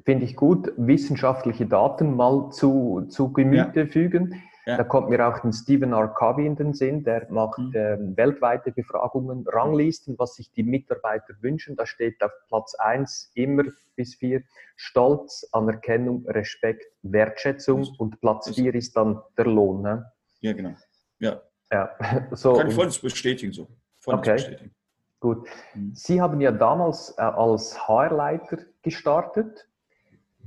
finde 0.05 0.25
ich 0.25 0.35
gut, 0.35 0.71
wissenschaftliche 0.77 1.65
Daten 1.65 2.15
mal 2.15 2.49
zu, 2.51 3.05
zu 3.09 3.31
Gemüte 3.33 3.81
ja. 3.81 3.85
fügen. 3.87 4.41
Ja. 4.65 4.77
Da 4.77 4.83
kommt 4.85 5.09
mir 5.09 5.27
auch 5.27 5.39
den 5.39 5.51
Stephen 5.51 5.91
R. 5.91 6.07
Covey 6.07 6.45
in 6.45 6.55
den 6.55 6.73
Sinn, 6.73 7.03
der 7.03 7.27
macht 7.29 7.59
mhm. 7.59 7.75
äh, 7.75 7.97
weltweite 8.17 8.71
Befragungen, 8.71 9.45
Ranglisten, 9.45 10.17
was 10.17 10.35
sich 10.35 10.51
die 10.51 10.63
Mitarbeiter 10.63 11.33
wünschen. 11.41 11.75
Da 11.75 11.85
steht 11.85 12.23
auf 12.23 12.31
Platz 12.47 12.73
1 12.75 13.31
immer 13.35 13.63
bis 13.95 14.15
4 14.15 14.41
Stolz, 14.77 15.47
Anerkennung, 15.51 16.25
Respekt, 16.27 16.85
Wertschätzung 17.01 17.87
und 17.97 18.21
Platz 18.21 18.49
4 18.55 18.73
ist 18.73 18.95
dann 18.95 19.21
der 19.37 19.45
Lohn. 19.45 19.81
Ne? 19.81 20.11
Ja, 20.39 20.53
genau. 20.53 20.75
Ja. 21.19 21.41
Ja. 21.73 21.89
So, 22.31 22.53
Kann 22.53 22.69
ich 22.69 22.75
voll 22.75 22.89
bestätigen 23.01 23.51
so. 23.51 23.67
Voll 23.99 24.15
okay. 24.15 24.33
bestätigen. 24.33 24.75
Gut. 25.19 25.47
Mhm. 25.73 25.91
Sie 25.95 26.21
haben 26.21 26.41
ja 26.41 26.51
damals 26.51 27.15
äh, 27.17 27.21
als 27.21 27.87
HR-Leiter 27.87 28.57
gestartet 28.81 29.67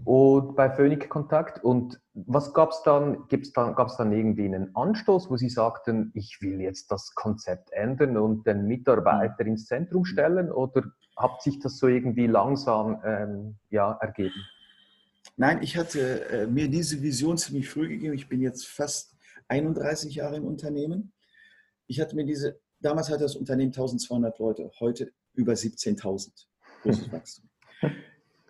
und 0.05 0.55
bei 0.55 0.71
Phoenix 0.71 1.09
Kontakt. 1.09 1.65
Und 1.65 2.01
was 2.13 2.53
gab 2.53 2.71
es 2.71 2.83
dann? 2.83 3.27
Gibt's 3.29 3.53
dann 3.53 3.75
gab 3.75 3.89
es 3.89 3.97
dann 3.97 4.13
irgendwie 4.13 4.45
einen 4.45 4.77
Anstoß, 4.77 5.31
wo 5.31 5.37
Sie 5.37 5.49
sagten, 5.49 6.11
ich 6.15 6.39
will 6.43 6.61
jetzt 6.61 6.93
das 6.93 7.15
Konzept 7.15 7.73
ändern 7.73 8.17
und 8.17 8.47
den 8.47 8.67
Mitarbeiter 8.67 9.45
mhm. 9.45 9.53
ins 9.53 9.67
Zentrum 9.67 10.05
stellen? 10.05 10.53
Oder 10.53 10.85
hat 11.17 11.43
sich 11.43 11.59
das 11.59 11.79
so 11.79 11.89
irgendwie 11.89 12.27
langsam 12.27 13.01
ähm, 13.05 13.57
ja, 13.71 13.93
ergeben? 14.01 14.45
Nein, 15.39 15.63
ich 15.63 15.77
hatte 15.77 16.29
äh, 16.31 16.47
mir 16.47 16.69
diese 16.69 17.03
Vision 17.03 17.37
ziemlich 17.39 17.69
früh 17.69 17.89
gegeben. 17.89 18.15
Ich 18.15 18.29
bin 18.29 18.41
jetzt 18.41 18.67
fast 18.69 19.16
31 19.49 20.15
Jahre 20.15 20.37
im 20.37 20.45
Unternehmen. 20.45 21.13
Ich 21.87 22.01
hatte 22.01 22.17
mir 22.17 22.25
diese, 22.25 22.59
damals 22.81 23.09
hatte 23.09 23.23
das 23.23 23.37
Unternehmen 23.37 23.73
1200 23.73 24.39
Leute, 24.39 24.71
heute 24.81 25.13
über 25.35 25.53
17.000. 25.53 26.47
Großes 26.83 27.13
Wachstum. 27.13 27.49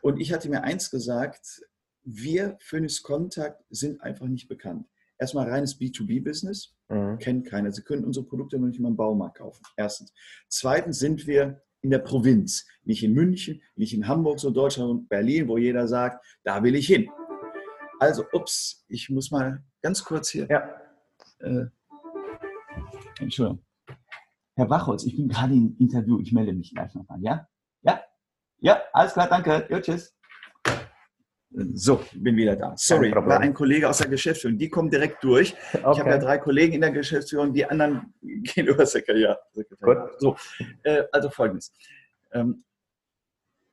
Und 0.02 0.20
ich 0.20 0.32
hatte 0.32 0.48
mir 0.48 0.62
eins 0.62 0.90
gesagt, 0.90 1.60
wir 2.04 2.56
Phoenix 2.60 3.02
Contact 3.02 3.64
sind 3.70 4.00
einfach 4.02 4.26
nicht 4.26 4.48
bekannt. 4.48 4.86
Erstmal 5.18 5.48
reines 5.48 5.80
B2B-Business, 5.80 6.74
mhm. 6.88 7.18
kennt 7.18 7.46
keiner. 7.46 7.72
Sie 7.72 7.82
können 7.82 8.04
unsere 8.04 8.26
Produkte 8.26 8.58
noch 8.58 8.68
nicht 8.68 8.80
mal 8.80 8.90
im 8.90 8.96
Baumarkt 8.96 9.38
kaufen. 9.38 9.62
Erstens. 9.76 10.12
Zweitens 10.48 10.98
sind 10.98 11.26
wir 11.26 11.62
in 11.80 11.90
der 11.90 11.98
Provinz, 11.98 12.66
nicht 12.84 13.02
in 13.02 13.14
München, 13.14 13.62
nicht 13.74 13.94
in 13.94 14.06
Hamburg, 14.06 14.40
so 14.40 14.50
Deutschland 14.50 14.90
und 14.90 15.08
Berlin, 15.08 15.48
wo 15.48 15.58
jeder 15.58 15.88
sagt, 15.88 16.24
da 16.44 16.62
will 16.62 16.74
ich 16.74 16.86
hin. 16.86 17.08
Also, 17.98 18.24
ups, 18.32 18.84
ich 18.88 19.08
muss 19.08 19.30
mal 19.30 19.64
ganz 19.82 20.04
kurz 20.04 20.28
hier. 20.28 20.46
Ja. 20.50 20.68
Äh, 21.40 21.66
Entschuldigung. 23.20 23.62
Herr 24.54 24.70
Wachholz, 24.70 25.04
ich 25.04 25.16
bin 25.16 25.28
gerade 25.28 25.54
im 25.54 25.76
Interview, 25.78 26.20
ich 26.20 26.32
melde 26.32 26.52
mich 26.52 26.74
gleich 26.74 26.94
nochmal, 26.94 27.20
ja? 27.20 27.46
Ja? 27.82 28.02
Ja, 28.58 28.82
alles 28.92 29.12
klar, 29.12 29.28
danke. 29.28 29.66
Jo, 29.70 29.80
tschüss. 29.80 30.14
So, 31.74 32.04
bin 32.14 32.36
wieder 32.36 32.56
da. 32.56 32.74
Sorry, 32.76 33.12
war 33.12 33.40
ein 33.40 33.54
Kollege 33.54 33.88
aus 33.88 33.98
der 33.98 34.08
Geschäftsführung. 34.08 34.58
Die 34.58 34.68
kommen 34.68 34.90
direkt 34.90 35.22
durch. 35.22 35.54
Okay. 35.72 35.90
Ich 35.92 36.00
habe 36.00 36.10
ja 36.10 36.18
drei 36.18 36.38
Kollegen 36.38 36.74
in 36.74 36.80
der 36.80 36.90
Geschäftsführung, 36.90 37.54
die 37.54 37.64
anderen 37.64 38.14
gehen 38.20 38.66
über 38.66 38.84
Sekretariat. 38.84 39.38
So, 40.18 40.36
äh, 40.82 41.04
also 41.12 41.30
folgendes. 41.30 41.72
Ähm, 42.32 42.64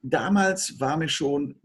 damals 0.02 0.80
war 0.80 0.98
mir 0.98 1.10
schon 1.10 1.60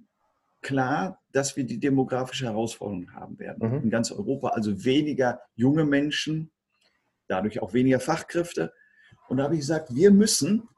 klar, 0.63 1.21
dass 1.33 1.57
wir 1.57 1.65
die 1.65 1.79
demografische 1.79 2.47
Herausforderung 2.47 3.13
haben 3.13 3.39
werden 3.39 3.69
mhm. 3.69 3.83
in 3.85 3.91
ganz 3.91 4.11
Europa. 4.11 4.49
Also 4.49 4.85
weniger 4.85 5.41
junge 5.55 5.85
Menschen, 5.85 6.51
dadurch 7.27 7.61
auch 7.61 7.73
weniger 7.75 8.01
Fachkräfte. 8.01 8.73
Und 9.29 9.39
da 9.39 9.45
habe 9.45 9.55
ich 9.55 9.61
gesagt, 9.61 9.95
wir 9.95 10.11
müssen 10.11 10.69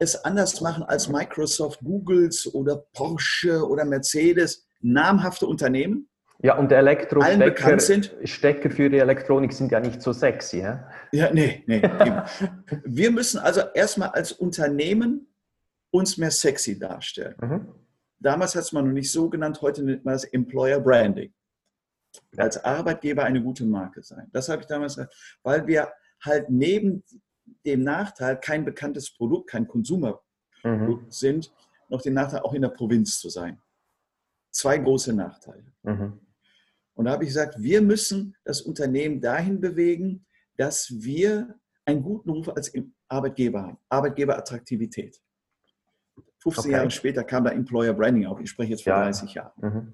es 0.00 0.24
anders 0.24 0.60
machen 0.60 0.82
als 0.82 1.08
Microsoft, 1.08 1.80
Googles 1.84 2.52
oder 2.52 2.84
Porsche 2.94 3.68
oder 3.68 3.84
Mercedes, 3.84 4.66
namhafte 4.80 5.46
Unternehmen. 5.46 6.08
Ja, 6.42 6.56
und 6.56 6.72
Elektrostecker 6.72 8.26
Stecker 8.26 8.70
für 8.70 8.88
die 8.88 8.98
Elektronik 8.98 9.52
sind 9.52 9.70
ja 9.70 9.78
nicht 9.78 10.00
so 10.00 10.12
sexy. 10.12 10.60
Ja, 10.60 10.88
ja 11.12 11.30
nee, 11.34 11.62
nee. 11.66 11.82
Wir 12.84 13.10
müssen 13.10 13.38
also 13.38 13.60
erstmal 13.74 14.08
als 14.08 14.32
Unternehmen 14.32 15.26
uns 15.90 16.16
mehr 16.16 16.30
sexy 16.30 16.78
darstellen. 16.78 17.34
Mhm. 17.42 17.68
Damals 18.20 18.54
hat 18.54 18.62
es 18.62 18.72
man 18.72 18.86
noch 18.86 18.92
nicht 18.92 19.10
so 19.10 19.28
genannt, 19.30 19.60
heute 19.62 19.82
nennt 19.82 20.04
man 20.04 20.12
das 20.12 20.24
Employer 20.24 20.78
Branding. 20.78 21.32
Als 22.36 22.62
Arbeitgeber 22.62 23.24
eine 23.24 23.42
gute 23.42 23.64
Marke 23.64 24.02
sein. 24.02 24.28
Das 24.32 24.48
habe 24.48 24.62
ich 24.62 24.66
damals 24.66 24.96
gesagt, 24.96 25.38
weil 25.42 25.66
wir 25.66 25.90
halt 26.20 26.50
neben 26.50 27.02
dem 27.64 27.82
Nachteil, 27.82 28.38
kein 28.38 28.64
bekanntes 28.64 29.10
Produkt, 29.10 29.50
kein 29.50 29.66
Konsumerprodukt 29.66 31.06
mhm. 31.06 31.10
sind, 31.10 31.52
noch 31.88 32.02
den 32.02 32.14
Nachteil, 32.14 32.40
auch 32.40 32.52
in 32.52 32.62
der 32.62 32.68
Provinz 32.68 33.18
zu 33.18 33.28
sein. 33.28 33.60
Zwei 34.50 34.78
große 34.78 35.12
Nachteile. 35.12 35.64
Mhm. 35.82 36.20
Und 36.94 37.04
da 37.04 37.12
habe 37.12 37.24
ich 37.24 37.30
gesagt, 37.30 37.56
wir 37.58 37.80
müssen 37.80 38.36
das 38.44 38.60
Unternehmen 38.60 39.20
dahin 39.20 39.60
bewegen, 39.60 40.26
dass 40.56 40.90
wir 40.90 41.58
einen 41.86 42.02
guten 42.02 42.30
Ruf 42.30 42.48
als 42.50 42.72
Arbeitgeber 43.08 43.62
haben. 43.62 43.78
Arbeitgeberattraktivität. 43.88 45.20
15 46.40 46.64
okay. 46.64 46.72
Jahre 46.72 46.90
später 46.90 47.24
kam 47.24 47.44
da 47.44 47.50
Employer 47.50 47.92
Branding 47.92 48.26
auf. 48.26 48.40
Ich 48.40 48.50
spreche 48.50 48.72
jetzt 48.72 48.84
von 48.84 48.92
ja. 48.92 49.02
30 49.02 49.34
Jahren. 49.34 49.52
Mhm. 49.56 49.92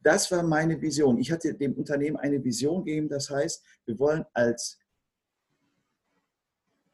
Das 0.00 0.30
war 0.32 0.42
meine 0.42 0.80
Vision. 0.80 1.18
Ich 1.18 1.30
hatte 1.30 1.54
dem 1.54 1.74
Unternehmen 1.74 2.16
eine 2.16 2.42
Vision 2.42 2.84
gegeben. 2.84 3.08
Das 3.08 3.30
heißt, 3.30 3.64
wir 3.86 3.98
wollen 3.98 4.24
als 4.32 4.78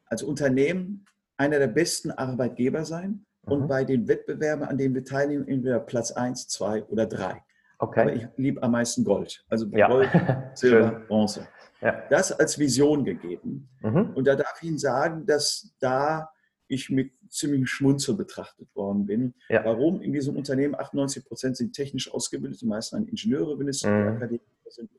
als 0.05 0.23
Unternehmen 0.23 1.05
einer 1.37 1.59
der 1.59 1.67
besten 1.67 2.11
Arbeitgeber 2.11 2.83
sein 2.83 3.25
mhm. 3.45 3.51
und 3.51 3.67
bei 3.67 3.85
den 3.85 4.07
Wettbewerben, 4.07 4.65
an 4.65 4.77
denen 4.77 4.95
wir 4.95 5.05
teilnehmen, 5.05 5.47
entweder 5.47 5.79
Platz 5.79 6.11
1, 6.11 6.47
2 6.47 6.85
oder 6.85 7.05
3. 7.05 7.41
Okay. 7.77 8.01
Aber 8.01 8.13
ich 8.13 8.27
liebe 8.35 8.61
am 8.61 8.71
meisten 8.71 9.03
Gold. 9.05 9.45
Also 9.49 9.67
ja. 9.67 9.87
Gold, 9.87 10.09
Silber, 10.53 11.01
Bronze. 11.07 11.47
Ja. 11.81 12.03
Das 12.09 12.31
als 12.31 12.59
Vision 12.59 13.05
gegeben. 13.05 13.69
Mhm. 13.81 14.11
Und 14.15 14.27
da 14.27 14.35
darf 14.35 14.59
ich 14.61 14.67
Ihnen 14.67 14.77
sagen, 14.77 15.25
dass 15.25 15.73
da 15.79 16.29
ich 16.69 16.89
mit 16.89 17.11
ziemlichem 17.29 17.65
Schmunzel 17.65 18.15
betrachtet 18.15 18.73
worden 18.75 19.05
bin. 19.05 19.33
Ja. 19.49 19.65
Warum? 19.65 20.01
In 20.01 20.13
diesem 20.13 20.37
Unternehmen 20.37 20.75
98 20.75 21.25
Prozent 21.25 21.57
sind 21.57 21.73
technisch 21.73 22.11
ausgebildet, 22.11 22.61
die 22.61 22.65
meisten 22.65 22.95
sind 22.97 23.09
Ingenieure, 23.09 23.59
wenn 23.59 23.67
es 23.67 23.83
mhm. 23.83 23.91
Akademiker 23.91 24.45
sind, 24.69 24.89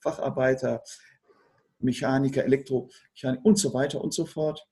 Facharbeiter, 0.00 0.82
Mechaniker, 1.80 2.44
Elektromechanik 2.44 3.44
und 3.44 3.58
so 3.58 3.72
weiter 3.74 4.02
und 4.02 4.12
so 4.12 4.26
fort. 4.26 4.66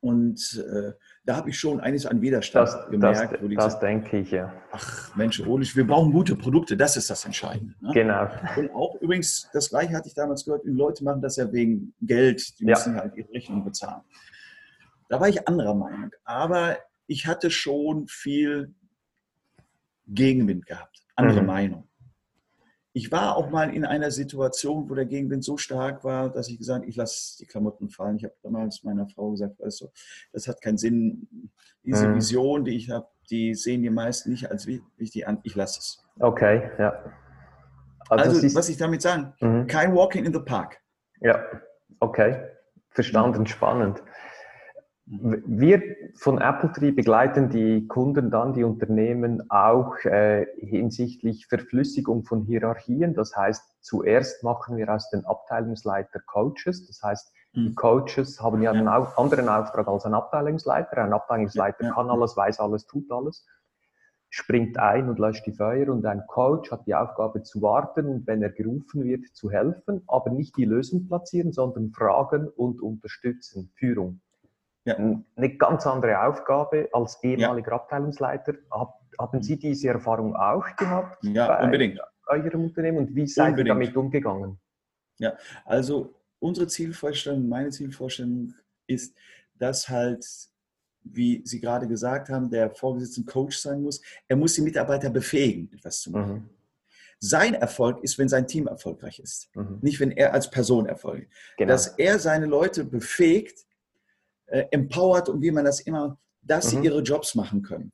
Und 0.00 0.62
äh, 0.70 0.92
da 1.24 1.36
habe 1.36 1.48
ich 1.48 1.58
schon 1.58 1.80
eines 1.80 2.04
an 2.04 2.20
Widerstand 2.20 2.68
das, 2.68 2.90
gemerkt. 2.90 3.32
Das, 3.32 3.40
das 3.40 3.72
sage, 3.72 3.86
denke 3.86 4.18
ich, 4.18 4.32
ja. 4.32 4.52
Ach 4.70 5.16
Mensch, 5.16 5.40
Olich, 5.40 5.74
wir 5.74 5.86
brauchen 5.86 6.12
gute 6.12 6.36
Produkte, 6.36 6.76
das 6.76 6.98
ist 6.98 7.08
das 7.08 7.24
Entscheidende. 7.24 7.74
Ne? 7.80 7.90
Genau. 7.94 8.28
Und 8.58 8.70
auch 8.74 9.00
übrigens, 9.00 9.48
das 9.54 9.70
Gleiche 9.70 9.94
hatte 9.94 10.08
ich 10.08 10.14
damals 10.14 10.44
gehört, 10.44 10.64
die 10.66 10.68
Leute 10.68 11.02
machen 11.04 11.22
das 11.22 11.36
ja 11.36 11.50
wegen 11.50 11.94
Geld, 12.02 12.60
die 12.60 12.64
ja. 12.64 12.72
müssen 12.72 12.96
halt 12.96 13.16
ihre 13.16 13.32
Rechnung 13.32 13.64
bezahlen. 13.64 14.02
Da 15.08 15.20
war 15.20 15.28
ich 15.28 15.46
anderer 15.46 15.74
Meinung. 15.74 16.10
Aber 16.24 16.78
ich 17.06 17.26
hatte 17.26 17.50
schon 17.50 18.06
viel 18.08 18.74
Gegenwind 20.08 20.66
gehabt, 20.66 21.04
andere 21.16 21.40
mhm. 21.40 21.46
Meinung. 21.46 21.88
Ich 22.96 23.10
war 23.10 23.36
auch 23.36 23.50
mal 23.50 23.74
in 23.74 23.84
einer 23.84 24.12
Situation, 24.12 24.88
wo 24.88 24.94
der 24.94 25.04
Gegenwind 25.04 25.42
so 25.42 25.56
stark 25.56 26.04
war, 26.04 26.30
dass 26.30 26.48
ich 26.48 26.58
gesagt 26.58 26.82
habe, 26.82 26.88
ich 26.88 26.94
lasse 26.94 27.38
die 27.38 27.46
Klamotten 27.46 27.88
fallen. 27.88 28.16
Ich 28.16 28.24
habe 28.24 28.34
damals 28.42 28.84
meiner 28.84 29.08
Frau 29.08 29.32
gesagt, 29.32 29.58
weißt 29.58 29.80
du, 29.80 29.88
das 30.32 30.46
hat 30.46 30.62
keinen 30.62 30.78
Sinn. 30.78 31.50
Diese 31.82 32.06
mhm. 32.06 32.14
Vision, 32.14 32.64
die 32.64 32.76
ich 32.76 32.90
habe, 32.90 33.08
die 33.30 33.54
sehen 33.54 33.82
die 33.82 33.90
meisten 33.90 34.30
nicht 34.30 34.48
als 34.48 34.68
wichtig 34.68 35.26
an. 35.26 35.40
Ich 35.42 35.56
lasse 35.56 35.80
es. 35.80 36.04
Okay, 36.20 36.70
ja. 36.78 36.94
Also, 38.10 38.36
also 38.36 38.56
was 38.56 38.68
ich 38.68 38.76
damit 38.76 39.02
sagen, 39.02 39.34
mhm. 39.40 39.66
kein 39.66 39.94
Walking 39.94 40.24
in 40.24 40.32
the 40.32 40.40
Park. 40.40 40.80
Ja, 41.20 41.42
okay. 41.98 42.48
Verstanden, 42.90 43.44
spannend. 43.46 44.02
Wir 45.06 45.82
von 46.14 46.40
Apple 46.40 46.72
Tree 46.72 46.90
begleiten 46.90 47.50
die 47.50 47.86
Kunden 47.88 48.30
dann, 48.30 48.54
die 48.54 48.64
Unternehmen 48.64 49.50
auch 49.50 49.96
äh, 50.04 50.46
hinsichtlich 50.58 51.46
Verflüssigung 51.46 52.24
von 52.24 52.42
Hierarchien. 52.42 53.12
Das 53.12 53.36
heißt, 53.36 53.62
zuerst 53.82 54.42
machen 54.42 54.78
wir 54.78 54.88
aus 54.88 55.10
den 55.10 55.26
Abteilungsleiter 55.26 56.20
Coaches. 56.20 56.86
Das 56.86 57.02
heißt, 57.02 57.32
die 57.54 57.66
hm. 57.66 57.74
Coaches 57.74 58.40
haben 58.40 58.62
ja 58.62 58.70
einen 58.70 58.88
anderen 58.88 59.48
Auftrag 59.50 59.86
als 59.88 60.06
ein 60.06 60.14
Abteilungsleiter. 60.14 60.96
Ein 60.96 61.12
Abteilungsleiter 61.12 61.90
kann 61.90 62.08
alles, 62.08 62.34
weiß 62.34 62.60
alles, 62.60 62.86
tut 62.86 63.12
alles, 63.12 63.46
springt 64.30 64.78
ein 64.78 65.10
und 65.10 65.18
löscht 65.18 65.44
die 65.44 65.52
Feuer. 65.52 65.90
Und 65.90 66.06
ein 66.06 66.26
Coach 66.28 66.72
hat 66.72 66.86
die 66.86 66.94
Aufgabe 66.94 67.42
zu 67.42 67.60
warten 67.60 68.06
und 68.08 68.26
wenn 68.26 68.42
er 68.42 68.50
gerufen 68.50 69.04
wird, 69.04 69.26
zu 69.34 69.50
helfen, 69.50 70.02
aber 70.06 70.30
nicht 70.30 70.56
die 70.56 70.64
Lösung 70.64 71.06
platzieren, 71.08 71.52
sondern 71.52 71.90
fragen 71.90 72.48
und 72.48 72.80
unterstützen, 72.80 73.70
Führung. 73.74 74.22
Ja. 74.84 74.96
eine 74.96 75.56
ganz 75.56 75.86
andere 75.86 76.20
Aufgabe 76.26 76.88
als 76.92 77.22
ehemaliger 77.22 77.70
ja. 77.72 77.76
Abteilungsleiter. 77.76 78.54
Hab, 78.70 79.00
haben 79.18 79.42
Sie 79.42 79.58
diese 79.58 79.88
Erfahrung 79.88 80.34
auch 80.36 80.64
gehabt? 80.76 81.22
Ja, 81.24 81.62
unbedingt. 81.62 82.00
Eurem 82.26 82.64
Unternehmen 82.64 82.98
und 82.98 83.14
wie 83.14 83.26
seid 83.26 83.50
unbedingt. 83.50 83.68
ihr 83.68 83.74
damit 83.74 83.96
umgegangen? 83.96 84.58
Ja, 85.18 85.36
also 85.64 86.14
unsere 86.38 86.66
Zielvorstellung, 86.66 87.48
meine 87.48 87.70
Zielvorstellung 87.70 88.54
ist, 88.86 89.14
dass 89.58 89.88
halt, 89.88 90.26
wie 91.02 91.42
Sie 91.44 91.60
gerade 91.60 91.86
gesagt 91.86 92.28
haben, 92.28 92.50
der 92.50 92.70
Vorgesetzte 92.70 93.24
Coach 93.24 93.58
sein 93.58 93.82
muss. 93.82 94.00
Er 94.26 94.36
muss 94.36 94.54
die 94.54 94.62
Mitarbeiter 94.62 95.10
befähigen, 95.10 95.70
etwas 95.72 96.00
zu 96.00 96.10
machen. 96.10 96.34
Mhm. 96.34 96.50
Sein 97.20 97.54
Erfolg 97.54 98.02
ist, 98.02 98.18
wenn 98.18 98.28
sein 98.28 98.46
Team 98.46 98.66
erfolgreich 98.66 99.18
ist, 99.18 99.54
mhm. 99.54 99.78
nicht 99.80 100.00
wenn 100.00 100.10
er 100.10 100.34
als 100.34 100.50
Person 100.50 100.86
erfolgt. 100.86 101.32
Genau. 101.56 101.72
Dass 101.72 101.86
er 101.86 102.18
seine 102.18 102.46
Leute 102.46 102.84
befähigt, 102.84 103.64
äh, 104.46 104.64
empowert 104.70 105.28
und 105.28 105.42
wie 105.42 105.50
man 105.50 105.64
das 105.64 105.80
immer, 105.80 106.18
dass 106.42 106.66
mhm. 106.66 106.78
sie 106.78 106.84
ihre 106.86 107.02
Jobs 107.02 107.34
machen 107.34 107.62
können. 107.62 107.92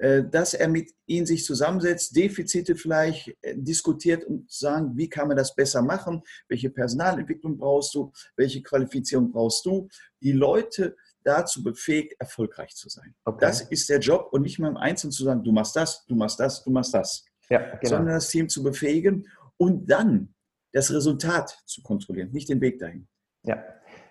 Äh, 0.00 0.24
dass 0.30 0.54
er 0.54 0.68
mit 0.68 0.90
ihnen 1.06 1.26
sich 1.26 1.44
zusammensetzt, 1.44 2.16
Defizite 2.16 2.74
vielleicht 2.74 3.36
äh, 3.42 3.54
diskutiert 3.56 4.24
und 4.24 4.50
sagen, 4.50 4.96
wie 4.96 5.10
kann 5.10 5.28
man 5.28 5.36
das 5.36 5.54
besser 5.54 5.82
machen, 5.82 6.22
welche 6.48 6.70
Personalentwicklung 6.70 7.58
brauchst 7.58 7.94
du, 7.94 8.10
welche 8.34 8.62
Qualifizierung 8.62 9.30
brauchst 9.30 9.66
du, 9.66 9.88
die 10.22 10.32
Leute 10.32 10.96
dazu 11.22 11.62
befähigt, 11.62 12.14
erfolgreich 12.18 12.74
zu 12.74 12.88
sein. 12.88 13.14
Okay. 13.26 13.38
Das 13.40 13.60
ist 13.60 13.90
der 13.90 13.98
Job 13.98 14.28
und 14.32 14.40
nicht 14.40 14.58
mehr 14.58 14.70
im 14.70 14.78
Einzelnen 14.78 15.12
zu 15.12 15.24
sagen, 15.24 15.44
du 15.44 15.52
machst 15.52 15.76
das, 15.76 16.06
du 16.06 16.14
machst 16.14 16.40
das, 16.40 16.64
du 16.64 16.70
machst 16.70 16.94
das, 16.94 17.26
ja, 17.50 17.76
genau. 17.76 17.96
sondern 17.96 18.14
das 18.14 18.28
Team 18.28 18.48
zu 18.48 18.62
befähigen 18.62 19.28
und 19.58 19.90
dann 19.90 20.34
das 20.72 20.90
Resultat 20.90 21.62
zu 21.66 21.82
kontrollieren, 21.82 22.30
nicht 22.32 22.48
den 22.48 22.62
Weg 22.62 22.78
dahin. 22.78 23.06
Ja. 23.42 23.62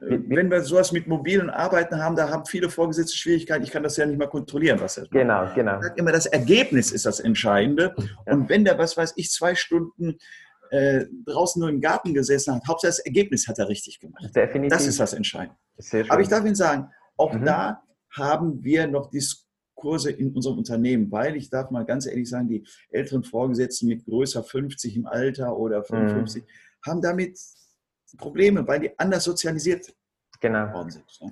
Wenn 0.02 0.50
wir 0.50 0.62
sowas 0.62 0.92
mit 0.92 1.08
mobilen 1.08 1.50
Arbeiten 1.50 2.02
haben, 2.02 2.16
da 2.16 2.30
haben 2.30 2.46
viele 2.46 2.70
Vorgesetzte 2.70 3.18
Schwierigkeiten. 3.18 3.64
Ich 3.64 3.72
kann 3.72 3.84
das 3.84 3.98
ja 3.98 4.06
nicht 4.06 4.18
mal 4.18 4.28
kontrollieren, 4.28 4.80
was 4.80 4.98
er 4.98 5.08
Genau, 5.08 5.44
macht. 5.44 5.56
genau. 5.56 5.78
Ich 5.78 5.84
sage 5.84 6.00
immer, 6.00 6.12
das 6.12 6.26
Ergebnis 6.26 6.92
ist 6.92 7.06
das 7.06 7.20
Entscheidende. 7.20 7.94
Ja. 7.98 8.34
Und 8.34 8.50
wenn 8.50 8.64
der, 8.64 8.78
was 8.78 8.96
weiß 8.96 9.14
ich, 9.18 9.32
zwei 9.32 9.56
Stunden 9.56 10.18
äh, 10.72 11.06
draußen 11.26 11.60
nur 11.60 11.70
im 11.70 11.82
Garten 11.82 12.14
gesessen 12.14 12.56
hat, 12.56 12.68
Hauptsache 12.68 12.90
das 12.90 13.00
Ergebnis 13.00 13.48
hat 13.48 13.60
er 13.60 13.68
richtig 13.68 14.00
gemacht. 14.00 14.24
Definitiv. 14.36 14.78
Das 14.78 14.88
ist 14.88 15.00
das 15.00 15.14
Entscheidende. 15.14 15.58
Aber 16.10 16.22
ich 16.22 16.28
darf 16.28 16.46
Ihnen 16.46 16.56
sagen, 16.56 16.90
auch 17.18 17.34
mhm. 17.34 17.46
da 17.46 17.82
haben 18.12 18.64
wir 18.64 18.88
noch 18.88 19.10
Diskurse 19.10 20.12
in 20.12 20.34
unserem 20.34 20.58
Unternehmen, 20.58 21.12
weil 21.12 21.36
ich 21.36 21.50
darf 21.50 21.72
mal 21.72 21.86
ganz 21.86 22.06
ehrlich 22.06 22.30
sagen, 22.30 22.48
die 22.48 22.66
älteren 22.90 23.24
Vorgesetzten 23.24 23.88
mit 23.88 24.06
größer 24.06 24.44
50 24.44 24.96
im 24.96 25.06
Alter 25.06 25.58
oder 25.58 25.84
55 25.84 26.44
mhm. 26.44 26.48
haben 26.86 27.02
damit 27.02 27.38
Probleme, 28.18 28.68
weil 28.68 28.80
die 28.80 29.00
anders 29.00 29.24
sozialisiert 29.24 29.94
genau. 30.40 30.74
worden 30.74 30.90
sind. 30.92 31.06
Ja. 31.20 31.28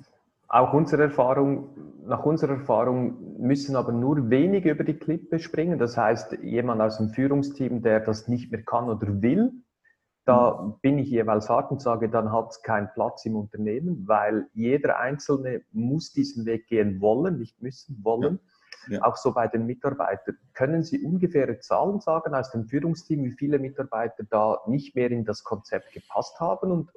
Auch 0.50 0.74
unsere 0.74 1.04
Erfahrung, 1.04 1.76
nach 2.06 2.26
unserer 2.26 2.54
Erfahrung 2.54 3.38
müssen 3.40 3.76
aber 3.76 3.92
nur 3.92 4.30
wenige 4.30 4.72
über 4.72 4.86
die 4.86 4.94
Klippe 4.94 5.40
springen. 5.40 5.78
Das 5.78 5.98
heißt, 5.98 6.38
jemand 6.42 6.82
aus 6.82 6.98
dem 6.98 7.10
Führungsteam, 7.10 7.82
der 7.82 8.00
das 8.00 8.30
nicht 8.30 8.50
mehr 8.52 8.64
kann 8.64 8.90
oder 8.90 9.22
will, 9.22 9.52
da 10.28 10.62
mhm. 10.62 10.80
bin 10.82 11.00
ich 11.00 11.10
jeweils 11.10 11.50
hart 11.50 11.72
und 11.72 11.82
sage, 11.82 12.10
dann 12.10 12.32
hat 12.32 12.52
es 12.52 12.62
keinen 12.62 12.90
Platz 12.94 13.26
im 13.26 13.36
Unternehmen, 13.36 14.08
weil 14.08 14.48
jeder 14.54 15.00
Einzelne 15.00 15.62
muss 15.72 16.12
diesen 16.12 16.46
Weg 16.46 16.68
gehen 16.68 17.02
wollen, 17.02 17.40
nicht 17.40 17.62
müssen, 17.62 18.00
wollen. 18.04 18.40
Ja. 18.42 18.54
Ja. 18.90 19.04
Auch 19.04 19.18
so 19.18 19.34
bei 19.34 19.48
den 19.48 19.66
Mitarbeitern. 19.66 20.38
Können 20.54 20.84
Sie 20.84 21.04
ungefähre 21.04 21.60
Zahlen 21.60 22.00
sagen 22.00 22.34
aus 22.34 22.52
dem 22.52 22.68
Führungsteam, 22.68 23.24
wie 23.24 23.32
viele 23.32 23.60
Mitarbeiter 23.60 24.24
da 24.30 24.60
nicht 24.68 24.96
mehr 24.96 25.12
in 25.12 25.26
das 25.26 25.44
Konzept 25.44 25.92
gepasst 25.94 26.40
haben 26.40 26.72
und 26.72 26.92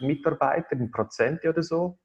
Mitarbeiter 0.00 0.72
in 0.72 0.90
Prozente 0.90 1.48
oder 1.48 1.62
so? 1.62 1.98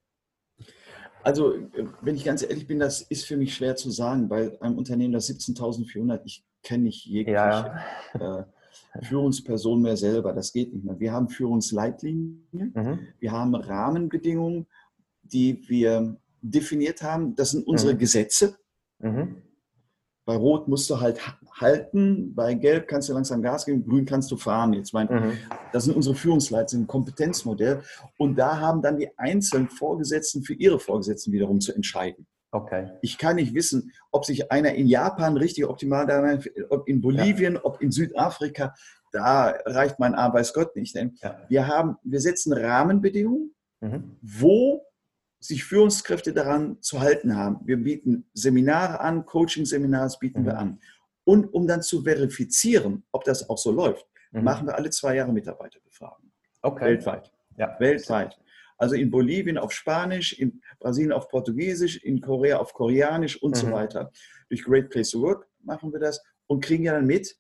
Also, 1.24 1.56
wenn 2.02 2.16
ich 2.16 2.26
ganz 2.26 2.44
ehrlich 2.44 2.68
bin, 2.68 2.80
das 2.80 3.02
ist 3.02 3.26
für 3.26 3.38
mich 3.38 3.56
schwer 3.56 3.76
zu 3.76 3.92
sagen. 3.92 4.28
Bei 4.28 4.60
einem 4.62 4.78
Unternehmen, 4.78 5.14
das 5.14 5.30
17.400, 5.30 6.22
ich 6.26 6.46
kenne 6.64 6.84
nicht 6.84 7.06
jegliche 7.06 7.36
ja, 7.36 7.84
ja. 8.20 8.40
Äh, 8.40 8.46
Führungsperson 9.04 9.82
mehr 9.82 9.98
selber. 9.98 10.34
Das 10.34 10.52
geht 10.52 10.74
nicht 10.74 10.84
mehr. 10.84 11.00
Wir 11.00 11.14
haben 11.14 11.30
Führungsleitlinien, 11.30 12.46
mhm. 12.52 13.00
wir 13.20 13.32
haben 13.32 13.56
Rahmenbedingungen, 13.56 14.68
die 15.22 15.64
wir 15.70 16.18
definiert 16.42 17.02
haben. 17.02 17.36
Das 17.36 17.52
sind 17.52 17.66
unsere 17.66 17.94
mhm. 17.94 18.00
Gesetze. 18.00 18.58
Mhm. 19.04 19.42
Bei 20.26 20.36
Rot 20.38 20.70
musst 20.70 20.90
du 20.90 21.02
halt 21.02 21.20
halten, 21.60 22.34
bei 22.34 22.54
Gelb 22.54 22.88
kannst 22.88 23.10
du 23.10 23.14
langsam 23.14 23.42
Gas 23.42 23.66
geben, 23.66 23.86
Grün 23.86 24.06
kannst 24.06 24.32
du 24.32 24.38
fahren. 24.38 24.72
Jetzt 24.74 24.94
mein, 24.94 25.08
mhm. 25.08 25.38
Das 25.74 25.84
sind 25.84 25.96
unsere 25.96 26.16
Führungsleiter, 26.16 26.78
ein 26.78 26.88
Kompetenzmodell. 26.88 27.84
Und 28.18 28.38
da 28.38 28.60
haben 28.60 28.82
dann 28.82 28.98
die 28.98 29.10
einzelnen 29.18 29.68
Vorgesetzten 29.70 30.44
für 30.44 30.54
ihre 30.54 30.80
Vorgesetzten 30.80 31.34
wiederum 31.34 31.60
zu 31.60 31.74
entscheiden. 31.74 32.26
Okay. 32.52 32.92
Ich 33.02 33.18
kann 33.18 33.36
nicht 33.36 33.54
wissen, 33.54 33.92
ob 34.12 34.26
sich 34.26 34.52
einer 34.52 34.76
in 34.76 34.88
Japan 34.88 35.36
richtig 35.36 35.68
optimal 35.68 36.40
ob 36.70 36.88
in 36.88 37.02
Bolivien, 37.02 37.56
ja. 37.56 37.60
ob 37.64 37.82
in 37.82 37.92
Südafrika, 37.92 38.76
da 39.12 39.56
reicht 39.66 40.00
mein 40.00 40.14
Arm, 40.16 40.34
weiß 40.34 40.54
Gott 40.54 40.76
nicht. 40.76 40.96
Denn 40.96 41.18
ja. 41.22 41.38
wir 41.50 41.68
haben, 41.68 41.98
wir 42.04 42.22
setzen 42.22 42.54
Rahmenbedingungen, 42.54 43.56
mhm. 43.82 44.18
wo 44.22 44.86
sich 45.44 45.66
Führungskräfte 45.66 46.34
daran 46.34 46.82
zu 46.82 47.02
halten 47.02 47.36
haben. 47.36 47.60
Wir 47.66 47.78
bieten 47.78 48.26
Seminare 48.34 49.02
an, 49.02 49.26
Coaching-Seminare 49.26 50.10
bieten 50.20 50.42
mhm. 50.42 50.46
wir 50.46 50.58
an. 50.58 50.80
Und 51.26 51.54
um 51.54 51.68
dann 51.68 51.82
zu 51.82 52.04
verifizieren, 52.04 53.04
ob 53.12 53.26
das 53.26 53.50
auch 53.50 53.58
so 53.58 53.72
läuft, 53.72 54.08
mhm. 54.32 54.44
machen 54.44 54.68
wir 54.68 54.76
alle 54.76 54.90
zwei 54.90 55.16
Jahre 55.16 55.34
Mitarbeiterbefragungen. 55.34 56.32
Okay. 56.62 56.86
Weltweit. 56.86 57.32
Ja. 57.58 57.76
Weltweit. 57.80 58.40
Also 58.78 58.96
in 58.96 59.12
Bolivien 59.12 59.58
auf 59.58 59.72
Spanisch, 59.74 60.34
in 60.34 60.62
Brasilien 60.80 61.12
auf 61.12 61.28
Portugiesisch, 61.28 61.98
in 61.98 62.22
Korea 62.22 62.58
auf 62.58 62.74
Koreanisch 62.74 63.42
und 63.42 63.52
mhm. 63.52 63.60
so 63.60 63.72
weiter. 63.72 64.12
Durch 64.50 64.64
Great 64.64 64.90
Place 64.90 65.12
to 65.12 65.22
Work 65.22 65.48
machen 65.62 65.92
wir 65.92 66.00
das 66.00 66.24
und 66.48 66.64
kriegen 66.64 66.84
ja 66.84 66.94
dann 66.94 67.06
mit, 67.06 67.36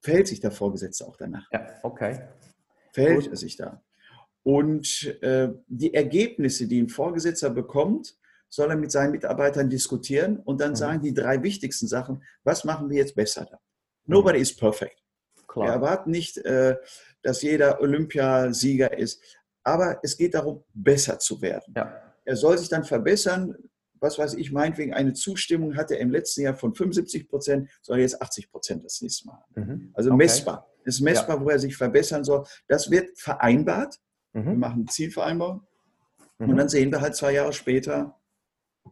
verhält 0.00 0.26
sich 0.26 0.40
der 0.40 0.50
Vorgesetzte 0.50 1.06
auch 1.06 1.16
danach. 1.16 1.46
Ja, 1.52 1.66
okay. 1.82 2.28
Verhält 2.92 3.28
er 3.28 3.36
sich 3.36 3.56
da. 3.56 3.82
Und 4.46 5.04
äh, 5.22 5.48
die 5.66 5.92
Ergebnisse, 5.92 6.68
die 6.68 6.80
ein 6.80 6.88
Vorgesetzter 6.88 7.50
bekommt, 7.50 8.16
soll 8.48 8.70
er 8.70 8.76
mit 8.76 8.92
seinen 8.92 9.10
Mitarbeitern 9.10 9.68
diskutieren 9.68 10.38
und 10.38 10.60
dann 10.60 10.70
mhm. 10.70 10.76
sagen 10.76 11.02
die 11.02 11.12
drei 11.12 11.42
wichtigsten 11.42 11.88
Sachen, 11.88 12.22
was 12.44 12.62
machen 12.62 12.88
wir 12.88 12.96
jetzt 12.96 13.16
besser 13.16 13.44
da? 13.44 13.56
Mhm. 13.56 14.14
Nobody 14.14 14.38
is 14.38 14.54
perfect. 14.54 15.02
Klar. 15.48 15.66
Wir 15.66 15.72
erwarten 15.72 16.12
nicht, 16.12 16.38
äh, 16.38 16.76
dass 17.22 17.42
jeder 17.42 17.80
Olympiasieger 17.80 18.96
ist, 18.96 19.20
aber 19.64 19.98
es 20.04 20.16
geht 20.16 20.34
darum, 20.34 20.62
besser 20.72 21.18
zu 21.18 21.42
werden. 21.42 21.74
Ja. 21.76 22.14
Er 22.24 22.36
soll 22.36 22.56
sich 22.56 22.68
dann 22.68 22.84
verbessern. 22.84 23.56
Was 23.98 24.16
weiß 24.16 24.34
ich, 24.34 24.52
meinetwegen 24.52 24.94
eine 24.94 25.14
Zustimmung 25.14 25.74
hatte 25.74 25.94
er 25.94 26.02
im 26.02 26.12
letzten 26.12 26.42
Jahr 26.42 26.54
von 26.54 26.72
75 26.72 27.28
Prozent, 27.28 27.68
soll 27.82 27.96
er 27.96 28.02
jetzt 28.02 28.22
80 28.22 28.52
Prozent 28.52 28.84
das 28.84 29.02
nächste 29.02 29.26
Mal 29.26 29.42
haben. 29.42 29.54
Mhm. 29.56 29.90
Also 29.94 30.10
okay. 30.10 30.18
messbar. 30.18 30.70
Es 30.84 30.94
ist 30.94 31.00
messbar, 31.00 31.38
ja. 31.38 31.44
wo 31.44 31.50
er 31.50 31.58
sich 31.58 31.76
verbessern 31.76 32.22
soll. 32.22 32.44
Das 32.68 32.92
wird 32.92 33.18
vereinbart 33.18 33.98
Mhm. 34.36 34.46
Wir 34.46 34.54
machen 34.54 34.86
Zielvereinbarung 34.88 35.66
mhm. 36.38 36.50
und 36.50 36.56
dann 36.56 36.68
sehen 36.68 36.92
wir 36.92 37.00
halt 37.00 37.16
zwei 37.16 37.32
Jahre 37.32 37.52
später, 37.52 38.18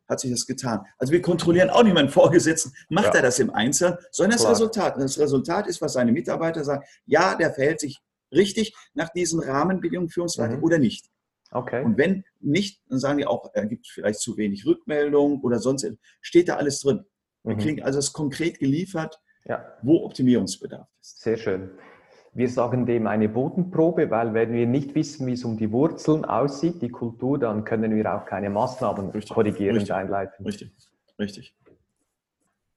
hat 0.09 0.20
sich 0.20 0.30
das 0.30 0.46
getan. 0.46 0.85
Also 0.98 1.12
wir 1.12 1.22
kontrollieren 1.22 1.70
auch 1.70 1.83
nicht 1.83 1.94
meinen 1.94 2.09
Vorgesetzten, 2.09 2.72
macht 2.88 3.09
ja. 3.09 3.16
er 3.16 3.22
das 3.22 3.38
im 3.38 3.50
Einzelnen, 3.50 3.98
sondern 4.11 4.38
das 4.38 4.48
Resultat. 4.48 4.96
Und 4.96 5.02
das 5.02 5.18
Resultat 5.18 5.66
ist, 5.66 5.80
was 5.80 5.92
seine 5.92 6.12
Mitarbeiter 6.12 6.64
sagen, 6.64 6.85
ja, 7.07 7.37
der 7.37 7.52
verhält 7.52 7.80
sich 7.80 8.00
richtig 8.33 8.74
nach 8.94 9.11
diesen 9.11 9.40
Rahmenbedingungen 9.40 10.09
Führungsleiter 10.09 10.57
mhm. 10.57 10.64
oder 10.64 10.78
nicht. 10.78 11.11
Okay. 11.50 11.85
Und 11.85 11.98
wenn 11.98 12.24
nicht, 12.40 12.83
dann 12.88 12.98
sagen 12.98 13.18
die 13.18 13.26
auch, 13.26 13.50
er 13.54 13.66
gibt 13.66 13.87
vielleicht 13.87 14.18
zu 14.18 14.37
wenig 14.37 14.66
Rückmeldung 14.66 15.40
oder 15.42 15.61
sonst, 15.61 15.87
steht 16.20 16.48
da 16.48 16.57
alles 16.57 16.80
drin. 16.80 17.04
Wir 17.44 17.54
mhm. 17.54 17.61
kriegen 17.61 17.83
also 17.83 17.98
es 18.00 18.12
konkret 18.12 18.59
geliefert, 18.59 19.20
ja. 19.44 19.64
wo 19.83 20.04
Optimierungsbedarf 20.04 20.88
ist. 21.00 21.20
Sehr 21.20 21.37
schön. 21.37 21.70
Wir 22.35 22.49
sagen 22.49 22.85
dem 22.85 23.07
eine 23.07 23.29
Bodenprobe, 23.29 24.11
weil 24.11 24.35
wenn 24.35 24.53
wir 24.53 24.66
nicht 24.66 24.97
wissen, 24.97 25.27
wie 25.29 25.35
es 25.35 25.44
um 25.44 25.57
die 25.57 25.70
Wurzeln 25.70 26.25
aussieht, 26.25 26.83
die 26.83 26.88
Kultur, 26.88 27.38
dann 27.38 27.64
können 27.64 27.94
wir 27.94 28.12
auch 28.12 28.27
keine 28.27 28.51
Maßnahmen 28.51 29.11
richtig, 29.11 29.33
korrigierend 29.33 29.79
richtig, 29.79 29.94
einleiten. 29.94 30.44
Richtig, 30.44 30.73
richtig. 31.18 31.55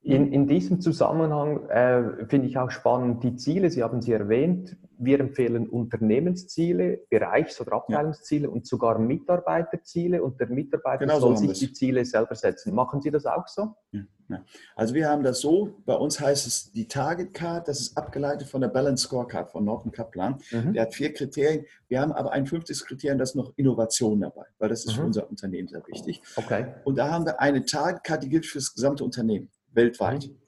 In, 0.04 0.32
in 0.32 0.48
diesem 0.48 0.80
Zusammenhang 0.80 1.68
äh, 1.70 2.26
finde 2.28 2.48
ich 2.48 2.58
auch 2.58 2.70
spannend 2.70 3.24
die 3.24 3.36
Ziele, 3.36 3.72
Sie 3.72 3.84
haben 3.84 4.02
sie 4.02 4.14
erwähnt. 4.14 4.78
Wir 5.00 5.20
empfehlen 5.20 5.68
Unternehmensziele, 5.70 7.02
Bereichs- 7.10 7.60
oder 7.62 7.74
Abteilungsziele 7.74 8.48
ja. 8.48 8.50
und 8.50 8.66
sogar 8.66 9.00
Mitarbeiterziele 9.00 10.24
und 10.24 10.40
der 10.40 10.48
Mitarbeiter 10.48 11.06
genau 11.06 11.20
soll 11.20 11.38
so 11.38 11.48
sich 11.48 11.60
die 11.60 11.74
Ziele 11.74 12.04
selber 12.06 12.36
setzen. 12.36 12.74
Machen 12.74 13.02
Sie 13.02 13.12
das 13.12 13.26
auch 13.26 13.48
so? 13.48 13.76
Ja. 14.30 14.44
Also 14.76 14.94
wir 14.94 15.10
haben 15.10 15.24
das 15.24 15.40
so, 15.40 15.76
bei 15.86 15.96
uns 15.96 16.20
heißt 16.20 16.48
es 16.48 16.72
die 16.72 16.88
Target 16.88 17.34
Card, 17.34 17.68
das 17.68 17.80
ist 17.80 17.98
abgeleitet 17.98 18.48
von 18.48 18.60
der 18.62 18.68
Balance 18.68 19.06
Scorecard 19.06 19.50
von 19.50 19.64
Norton 19.64 19.92
Kaplan. 19.92 20.40
Mhm. 20.52 20.74
Der 20.74 20.84
hat 20.84 20.94
vier 20.94 21.14
Kriterien. 21.14 21.66
Wir 21.88 22.02
haben 22.02 22.12
aber 22.12 22.34
ein 22.34 22.46
fünftes 22.46 22.86
Kriterium, 22.86 23.18
das 23.18 23.30
ist 23.30 23.36
noch 23.36 23.54
Innovation 23.56 24.20
dabei, 24.20 24.46
weil 24.60 24.70
das 24.70 24.86
ist 24.86 24.94
mhm. 24.94 25.00
für 25.00 25.06
unser 25.06 25.30
Unternehmen 25.30 25.68
sehr 25.70 25.86
wichtig. 25.88 26.22
Okay. 26.36 26.74
Und 26.84 26.98
da 26.98 27.10
haben 27.10 27.26
wir 27.26 27.40
eine 27.40 27.64
Target 27.66 28.04
Card, 28.04 28.24
die 28.24 28.30
gilt 28.30 28.46
für 28.46 28.58
das 28.58 28.74
gesamte 28.74 29.04
Unternehmen, 29.04 29.50
weltweit. 29.72 30.28
Mhm. 30.28 30.47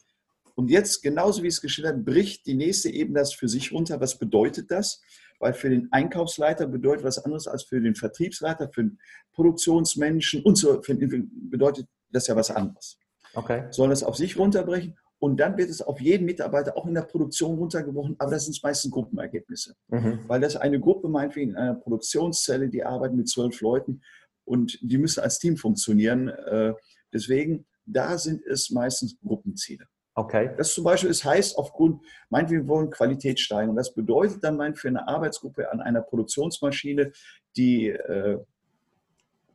Und 0.59 0.69
jetzt, 0.69 1.01
genauso 1.01 1.41
wie 1.41 1.47
es 1.47 1.61
geschildert, 1.61 2.03
bricht 2.03 2.45
die 2.45 2.53
nächste 2.53 2.89
Ebene 2.89 3.19
das 3.19 3.33
für 3.33 3.47
sich 3.47 3.71
runter. 3.71 4.01
Was 4.01 4.19
bedeutet 4.19 4.69
das? 4.71 5.01
weil 5.39 5.53
für 5.53 5.69
den 5.69 5.87
Einkaufsleiter 5.93 6.67
bedeutet 6.67 7.05
was 7.05 7.23
anderes 7.23 7.47
als 7.47 7.63
für 7.63 7.79
den 7.79 7.95
Vertriebsleiter, 7.95 8.67
für 8.73 8.83
den 8.83 8.99
Produktionsmenschen 9.31 10.43
und 10.43 10.57
so 10.57 10.81
bedeutet 10.81 11.87
das 12.11 12.27
ja 12.27 12.35
was 12.35 12.51
anderes. 12.51 12.97
Okay. 13.33 13.67
Sollen 13.71 13.89
das 13.89 14.03
auf 14.03 14.17
sich 14.17 14.37
runterbrechen 14.37 14.97
und 15.19 15.39
dann 15.39 15.57
wird 15.57 15.69
es 15.69 15.81
auf 15.81 16.01
jeden 16.01 16.25
Mitarbeiter 16.25 16.75
auch 16.75 16.85
in 16.85 16.93
der 16.93 17.03
Produktion 17.03 17.57
runtergebrochen, 17.57 18.15
aber 18.19 18.31
das 18.31 18.47
sind 18.47 18.61
meistens 18.61 18.91
Gruppenergebnisse. 18.91 19.75
Mhm. 19.87 20.19
Weil 20.27 20.41
das 20.41 20.57
eine 20.57 20.77
Gruppe 20.77 21.07
meinetwegen 21.07 21.51
in 21.51 21.55
einer 21.55 21.75
Produktionszelle, 21.75 22.67
die 22.67 22.83
arbeiten 22.83 23.15
mit 23.15 23.29
zwölf 23.29 23.61
Leuten 23.61 24.01
und 24.43 24.77
die 24.81 24.97
müssen 24.97 25.21
als 25.21 25.39
Team 25.39 25.55
funktionieren. 25.55 26.27
Äh, 26.27 26.73
deswegen, 27.13 27.65
da 27.85 28.17
sind 28.17 28.43
es 28.45 28.71
meistens 28.71 29.17
Gruppenziele. 29.21 29.85
Okay. 30.19 30.49
Das 30.57 30.73
zum 30.73 30.83
Beispiel 30.83 31.09
ist 31.09 31.23
heißt 31.23 31.57
aufgrund, 31.57 32.01
meinetwegen 32.29 32.67
wollen 32.67 32.89
Qualität 32.89 33.39
steigen. 33.39 33.69
Und 33.69 33.77
das 33.77 33.93
bedeutet 33.93 34.43
dann 34.43 34.57
mein, 34.57 34.75
für 34.75 34.89
eine 34.89 35.07
Arbeitsgruppe 35.07 35.71
an 35.71 35.79
einer 35.79 36.01
Produktionsmaschine 36.01 37.13
die, 37.55 37.87
äh, 37.87 38.37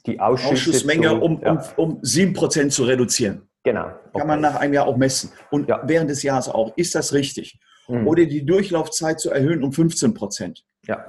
die 0.07 0.19
Ausschussmenge 0.19 1.21
um, 1.21 1.43
ja. 1.43 1.53
um, 1.77 1.97
um 1.97 2.01
7% 2.01 2.71
zu 2.71 2.85
reduzieren. 2.85 3.47
Genau. 3.63 3.89
Okay. 3.89 4.19
Kann 4.19 4.27
man 4.27 4.41
nach 4.41 4.57
einem 4.57 4.73
Jahr 4.73 4.87
auch 4.87 4.97
messen. 4.97 5.33
Und 5.51 5.69
ja. 5.69 5.83
während 5.85 6.09
des 6.09 6.23
Jahres 6.23 6.49
auch. 6.49 6.75
Ist 6.77 6.95
das 6.95 7.13
richtig? 7.13 7.61
Mhm. 7.87 8.07
Oder 8.09 8.25
die 8.25 8.47
Durchlaufzeit 8.47 9.21
zu 9.21 9.31
erhöhen 9.31 9.63
um 9.63 9.71
15 9.71 10.15
Prozent. 10.15 10.65
Ja. 10.87 11.05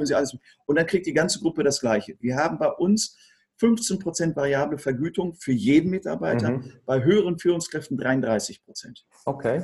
Und 0.66 0.78
dann 0.78 0.86
kriegt 0.86 1.06
die 1.06 1.14
ganze 1.14 1.40
Gruppe 1.40 1.64
das 1.64 1.80
Gleiche. 1.80 2.16
Wir 2.20 2.36
haben 2.36 2.58
bei 2.58 2.70
uns 2.70 3.18
15 3.58 4.00
Prozent 4.00 4.36
variable 4.36 4.78
Vergütung 4.78 5.34
für 5.36 5.52
jeden 5.54 5.90
Mitarbeiter, 5.90 6.52
mhm. 6.52 6.74
bei 6.86 7.04
höheren 7.04 7.40
Führungskräften 7.40 7.98
33 7.98 8.64
Prozent. 8.64 9.06
Okay. 9.26 9.64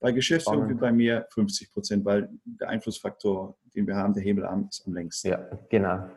Bei 0.00 0.12
Geschäftsführung 0.12 0.68
wie 0.68 0.74
bei 0.74 0.92
mir 0.92 1.26
50 1.30 1.72
Prozent, 1.72 2.04
weil 2.04 2.28
der 2.44 2.68
Einflussfaktor, 2.68 3.56
den 3.74 3.86
wir 3.86 3.96
haben, 3.96 4.12
der 4.12 4.22
Hebelarm 4.22 4.68
ist 4.68 4.86
am 4.86 4.94
längsten. 4.94 5.28
Ja, 5.28 5.48
genau. 5.70 6.10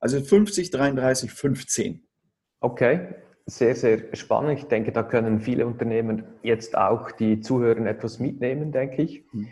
Also 0.00 0.20
50, 0.20 0.70
33, 0.70 1.30
15. 1.30 2.02
Okay, 2.60 3.14
sehr, 3.46 3.74
sehr 3.74 4.14
spannend. 4.14 4.58
Ich 4.58 4.64
denke, 4.64 4.90
da 4.90 5.02
können 5.02 5.40
viele 5.40 5.66
Unternehmen 5.66 6.24
jetzt 6.42 6.76
auch 6.76 7.10
die 7.10 7.40
Zuhörer 7.40 7.84
etwas 7.86 8.18
mitnehmen, 8.18 8.72
denke 8.72 9.02
ich. 9.02 9.24
Mhm. 9.32 9.48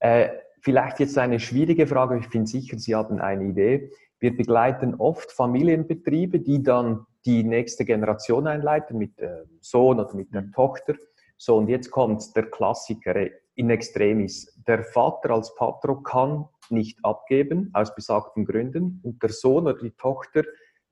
Äh, 0.00 0.28
vielleicht 0.62 1.00
jetzt 1.00 1.18
eine 1.18 1.40
schwierige 1.40 1.86
Frage, 1.86 2.18
ich 2.18 2.30
bin 2.30 2.46
sicher, 2.46 2.78
Sie 2.78 2.94
haben 2.94 3.18
eine 3.18 3.44
Idee. 3.44 3.90
Wir 4.20 4.36
begleiten 4.36 4.94
oft 4.96 5.30
Familienbetriebe, 5.30 6.40
die 6.40 6.62
dann 6.62 7.06
die 7.24 7.44
nächste 7.44 7.84
Generation 7.84 8.46
einleiten 8.46 8.98
mit 8.98 9.18
dem 9.20 9.58
Sohn 9.60 10.00
oder 10.00 10.14
mit 10.14 10.32
der 10.34 10.42
mhm. 10.42 10.52
Tochter. 10.52 10.94
So, 11.36 11.56
und 11.56 11.68
jetzt 11.68 11.90
kommt 11.90 12.34
der 12.34 12.50
Klassiker 12.50 13.14
in 13.54 13.70
extremis. 13.70 14.52
Der 14.66 14.82
Vater 14.82 15.30
als 15.30 15.54
Patro 15.54 16.00
kann 16.00 16.46
nicht 16.70 16.98
abgeben, 17.04 17.70
aus 17.72 17.94
besagten 17.94 18.44
Gründen, 18.44 19.00
und 19.02 19.22
der 19.22 19.30
Sohn 19.30 19.66
oder 19.66 19.78
die 19.78 19.92
Tochter 19.92 20.42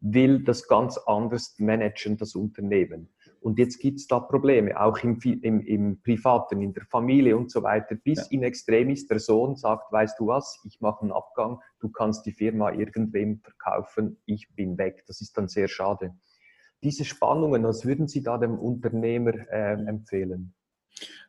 will 0.01 0.45
das 0.45 0.69
ganz 0.69 0.99
anders 0.99 1.55
managen, 1.59 2.17
das 2.17 2.35
Unternehmen. 2.35 3.09
Und 3.47 3.61
jetzt 3.61 3.79
gibt 3.79 4.01
es 4.01 4.09
da 4.09 4.19
Probleme, 4.19 4.77
auch 4.77 4.99
im, 5.05 5.21
im, 5.23 5.61
im, 5.61 6.03
Privaten, 6.03 6.61
in 6.63 6.75
der 6.75 6.85
Familie 6.85 7.37
und 7.37 7.49
so 7.49 7.63
weiter, 7.63 7.95
bis 7.95 8.19
ja. 8.19 8.27
in 8.31 8.43
Extremis 8.43 9.07
der 9.07 9.21
Sohn 9.21 9.55
sagt, 9.55 9.93
weißt 9.93 10.19
du 10.19 10.27
was, 10.27 10.61
ich 10.65 10.81
mache 10.81 11.03
einen 11.03 11.13
Abgang, 11.13 11.61
du 11.79 11.89
kannst 11.89 12.27
die 12.27 12.33
Firma 12.33 12.73
irgendwem 12.73 13.39
verkaufen, 13.39 14.17
ich 14.25 14.53
bin 14.57 14.77
weg. 14.79 15.05
Das 15.07 15.21
ist 15.21 15.39
dann 15.39 15.47
sehr 15.47 15.69
schade. 15.69 16.13
Diese 16.83 17.05
Spannungen, 17.05 17.63
was 17.63 17.87
würden 17.87 18.09
Sie 18.09 18.21
da 18.21 18.37
dem 18.37 18.59
Unternehmer 18.59 19.35
äh, 19.49 19.75
empfehlen? 19.75 20.53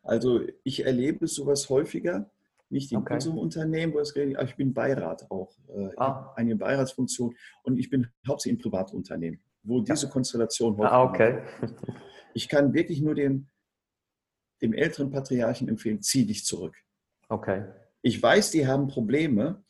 Also 0.02 0.40
ich 0.64 0.84
erlebe 0.84 1.28
sowas 1.28 1.70
häufiger, 1.70 2.28
nicht 2.68 2.90
in 2.90 2.98
okay. 2.98 3.14
unserem 3.14 3.38
Unternehmen, 3.38 3.94
wo 3.94 4.00
es 4.00 4.12
geht, 4.12 4.36
ich 4.42 4.56
bin 4.56 4.74
Beirat 4.74 5.30
auch, 5.30 5.56
äh, 5.68 5.90
ah. 5.96 6.32
eine 6.34 6.56
Beiratsfunktion 6.56 7.36
und 7.62 7.78
ich 7.78 7.90
bin 7.90 8.08
hauptsächlich 8.26 8.58
im 8.58 8.62
Privatunternehmen, 8.70 9.38
wo 9.62 9.80
diese 9.80 10.06
ja. 10.06 10.12
Konstellation 10.12 10.76
heute. 10.76 10.90
Ah, 10.90 11.02
okay. 11.04 11.42
Ich 12.34 12.48
kann 12.48 12.72
wirklich 12.72 13.00
nur 13.00 13.16
dem, 13.16 13.48
dem 14.62 14.72
älteren 14.72 15.10
Patriarchen 15.10 15.68
empfehlen, 15.68 16.02
zieh 16.02 16.24
dich 16.24 16.44
zurück. 16.44 16.76
Okay. 17.28 17.64
Ich 18.00 18.22
weiß, 18.22 18.52
die 18.52 18.66
haben 18.66 18.86
Probleme, 18.86 19.64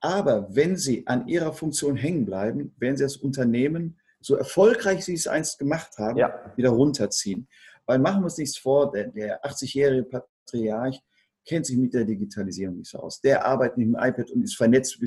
aber 0.00 0.54
wenn 0.54 0.76
sie 0.76 1.06
an 1.06 1.28
ihrer 1.28 1.52
Funktion 1.52 1.96
hängen 1.96 2.26
bleiben, 2.26 2.74
werden 2.78 2.96
sie 2.96 3.04
das 3.04 3.16
Unternehmen, 3.16 3.98
so 4.20 4.34
erfolgreich 4.34 5.04
sie 5.04 5.14
es 5.14 5.26
einst 5.26 5.58
gemacht 5.58 5.96
haben, 5.98 6.18
ja. 6.18 6.52
wieder 6.56 6.70
runterziehen. 6.70 7.48
Weil 7.86 8.00
machen 8.00 8.20
wir 8.20 8.24
uns 8.24 8.36
nichts 8.36 8.58
vor, 8.58 8.90
der, 8.90 9.08
der 9.08 9.42
80-jährige 9.44 10.04
Patriarch, 10.04 11.02
kennt 11.46 11.66
sich 11.66 11.76
mit 11.76 11.94
der 11.94 12.04
Digitalisierung 12.04 12.76
nicht 12.76 12.90
so 12.90 12.98
aus. 12.98 13.20
Der 13.20 13.44
arbeitet 13.44 13.78
mit 13.78 13.88
dem 13.88 13.96
iPad 13.96 14.30
und 14.30 14.42
ist 14.42 14.56
vernetzt, 14.56 14.98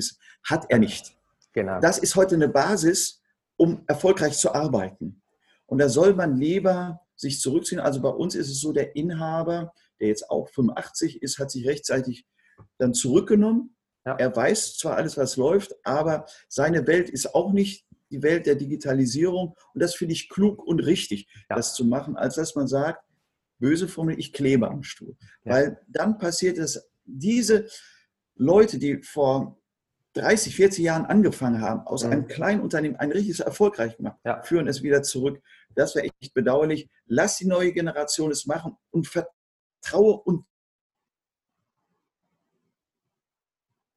hat 0.44 0.66
er 0.68 0.78
nicht. 0.78 1.16
Genau. 1.52 1.80
Das 1.80 1.98
ist 1.98 2.16
heute 2.16 2.34
eine 2.34 2.48
Basis, 2.48 3.22
um 3.56 3.84
erfolgreich 3.86 4.36
zu 4.36 4.54
arbeiten. 4.54 5.22
Und 5.66 5.78
da 5.78 5.88
soll 5.88 6.14
man 6.14 6.36
lieber 6.36 7.00
sich 7.16 7.40
zurückziehen. 7.40 7.80
Also 7.80 8.00
bei 8.00 8.10
uns 8.10 8.34
ist 8.34 8.50
es 8.50 8.60
so, 8.60 8.72
der 8.72 8.96
Inhaber, 8.96 9.72
der 10.00 10.08
jetzt 10.08 10.30
auch 10.30 10.48
85 10.48 11.22
ist, 11.22 11.38
hat 11.38 11.50
sich 11.50 11.66
rechtzeitig 11.66 12.26
dann 12.78 12.94
zurückgenommen. 12.94 13.76
Ja. 14.04 14.16
Er 14.16 14.34
weiß 14.34 14.76
zwar 14.76 14.96
alles, 14.96 15.16
was 15.16 15.36
läuft, 15.36 15.74
aber 15.84 16.26
seine 16.48 16.86
Welt 16.86 17.08
ist 17.08 17.34
auch 17.34 17.52
nicht 17.52 17.86
die 18.10 18.22
Welt 18.22 18.46
der 18.46 18.54
Digitalisierung. 18.54 19.56
Und 19.72 19.82
das 19.82 19.94
finde 19.94 20.14
ich 20.14 20.28
klug 20.28 20.62
und 20.64 20.80
richtig, 20.80 21.28
ja. 21.48 21.56
das 21.56 21.74
zu 21.74 21.84
machen, 21.84 22.16
als 22.16 22.34
dass 22.34 22.54
man 22.54 22.68
sagt, 22.68 23.02
böse 23.58 23.88
Formel, 23.88 24.18
ich 24.18 24.32
klebe 24.32 24.68
am 24.68 24.82
Stuhl. 24.82 25.16
Ja. 25.44 25.52
Weil 25.52 25.80
dann 25.88 26.18
passiert 26.18 26.58
es, 26.58 26.90
diese 27.04 27.66
Leute, 28.34 28.78
die 28.78 29.02
vor 29.02 29.58
30, 30.14 30.54
40 30.56 30.84
Jahren 30.84 31.06
angefangen 31.06 31.60
haben, 31.60 31.86
aus 31.86 32.04
mhm. 32.04 32.12
einem 32.12 32.26
kleinen 32.28 32.60
Unternehmen 32.60 32.96
ein 32.96 33.12
richtiges 33.12 33.40
erfolgreich 33.40 33.96
gemacht, 33.96 34.18
ja. 34.24 34.42
führen 34.42 34.68
es 34.68 34.82
wieder 34.82 35.02
zurück. 35.02 35.42
Das 35.74 35.94
wäre 35.94 36.06
echt 36.06 36.34
bedauerlich. 36.34 36.88
Lass 37.06 37.36
die 37.36 37.46
neue 37.46 37.72
Generation 37.72 38.30
es 38.30 38.46
machen 38.46 38.76
und 38.90 39.08
vertraue 39.08 40.20
und 40.24 40.46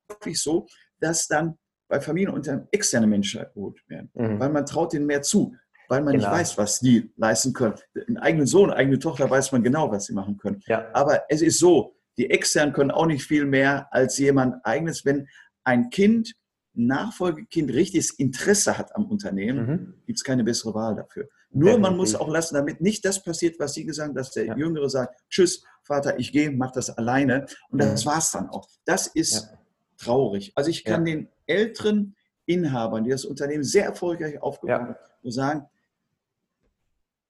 wirklich 0.09 0.41
so, 0.41 0.67
dass 0.99 1.27
dann 1.27 1.57
bei 1.87 2.01
Familienunternehmen 2.01 2.67
externe 2.71 3.07
Menschen 3.07 3.45
geholt 3.53 3.79
werden, 3.87 4.09
mhm. 4.13 4.39
weil 4.39 4.49
man 4.49 4.65
traut 4.65 4.93
ihnen 4.93 5.05
mehr 5.05 5.21
zu 5.21 5.55
weil 5.89 6.01
man 6.01 6.13
genau. 6.13 6.29
nicht 6.29 6.39
weiß, 6.39 6.57
was 6.57 6.79
die 6.79 7.11
leisten 7.15 7.53
können. 7.53 7.75
Ein 8.07 8.17
eigenen 8.17 8.45
Sohn, 8.45 8.69
eine 8.69 8.79
eigene 8.79 8.99
Tochter 8.99 9.29
weiß 9.29 9.51
man 9.51 9.63
genau, 9.63 9.91
was 9.91 10.05
sie 10.05 10.13
machen 10.13 10.37
können. 10.37 10.61
Ja. 10.67 10.89
Aber 10.93 11.23
es 11.29 11.41
ist 11.41 11.59
so, 11.59 11.95
die 12.17 12.29
externen 12.29 12.73
können 12.73 12.91
auch 12.91 13.05
nicht 13.05 13.23
viel 13.23 13.45
mehr 13.45 13.87
als 13.91 14.17
jemand 14.17 14.65
eigenes. 14.65 15.05
Wenn 15.05 15.27
ein 15.67 15.89
Kind, 15.89 16.33
ein 16.75 16.87
Nachfolgekind, 16.87 17.71
richtiges 17.73 18.11
Interesse 18.11 18.77
hat 18.77 18.95
am 18.95 19.05
Unternehmen, 19.05 19.67
mhm. 19.67 19.93
gibt 20.05 20.19
es 20.19 20.23
keine 20.23 20.45
bessere 20.45 20.73
Wahl 20.73 20.95
dafür. 20.95 21.27
Nur 21.49 21.71
Definitiv. 21.71 21.81
man 21.81 21.97
muss 21.97 22.15
auch 22.15 22.29
lassen, 22.29 22.55
damit 22.55 22.79
nicht 22.81 23.03
das 23.03 23.21
passiert, 23.21 23.59
was 23.59 23.73
Sie 23.73 23.83
gesagt 23.83 24.07
haben, 24.09 24.15
dass 24.15 24.31
der 24.31 24.45
ja. 24.45 24.57
Jüngere 24.57 24.89
sagt, 24.89 25.19
tschüss, 25.29 25.63
Vater, 25.83 26.19
ich 26.19 26.31
gehe, 26.31 26.51
mach 26.51 26.71
das 26.71 26.89
alleine. 26.89 27.45
Und 27.69 27.81
das 27.81 28.05
mhm. 28.05 28.09
war 28.09 28.17
es 28.19 28.31
dann 28.31 28.49
auch. 28.49 28.67
Das 28.85 29.07
ist 29.07 29.33
ja. 29.33 29.57
traurig. 29.97 30.53
Also 30.55 30.69
ich 30.69 30.85
kann 30.85 31.05
ja. 31.05 31.15
den 31.15 31.29
älteren 31.45 32.15
Inhabern, 32.45 33.03
die 33.03 33.09
das 33.09 33.25
Unternehmen 33.25 33.63
sehr 33.63 33.85
erfolgreich 33.85 34.41
aufgebaut 34.41 34.79
haben, 34.79 34.95
nur 35.21 35.33
sagen, 35.33 35.65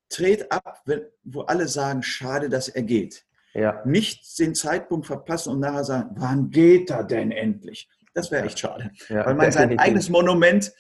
tret 0.10 0.52
ab, 0.52 0.82
wenn, 0.86 1.02
wo 1.24 1.42
alle 1.42 1.68
sagen, 1.68 2.04
schade, 2.04 2.50
dass 2.50 2.70
er 2.70 2.84
geht. 2.84 3.26
Ja. 3.56 3.82
Nicht 3.86 4.38
den 4.38 4.54
Zeitpunkt 4.54 5.08
verpassen 5.08 5.52
und 5.52 5.60
nachher 5.60 5.84
sagen, 5.84 6.10
wann 6.16 6.52
geht 6.52 6.92
er 6.92 7.04
denn 7.04 7.32
endlich? 7.32 7.90
Das 8.18 8.32
wäre 8.32 8.46
echt 8.46 8.58
schade. 8.58 8.90
Ja, 9.10 9.28
weil 9.28 9.36
man 9.36 9.52
sein 9.52 9.78
eigenes 9.78 10.10
Monument 10.10 10.74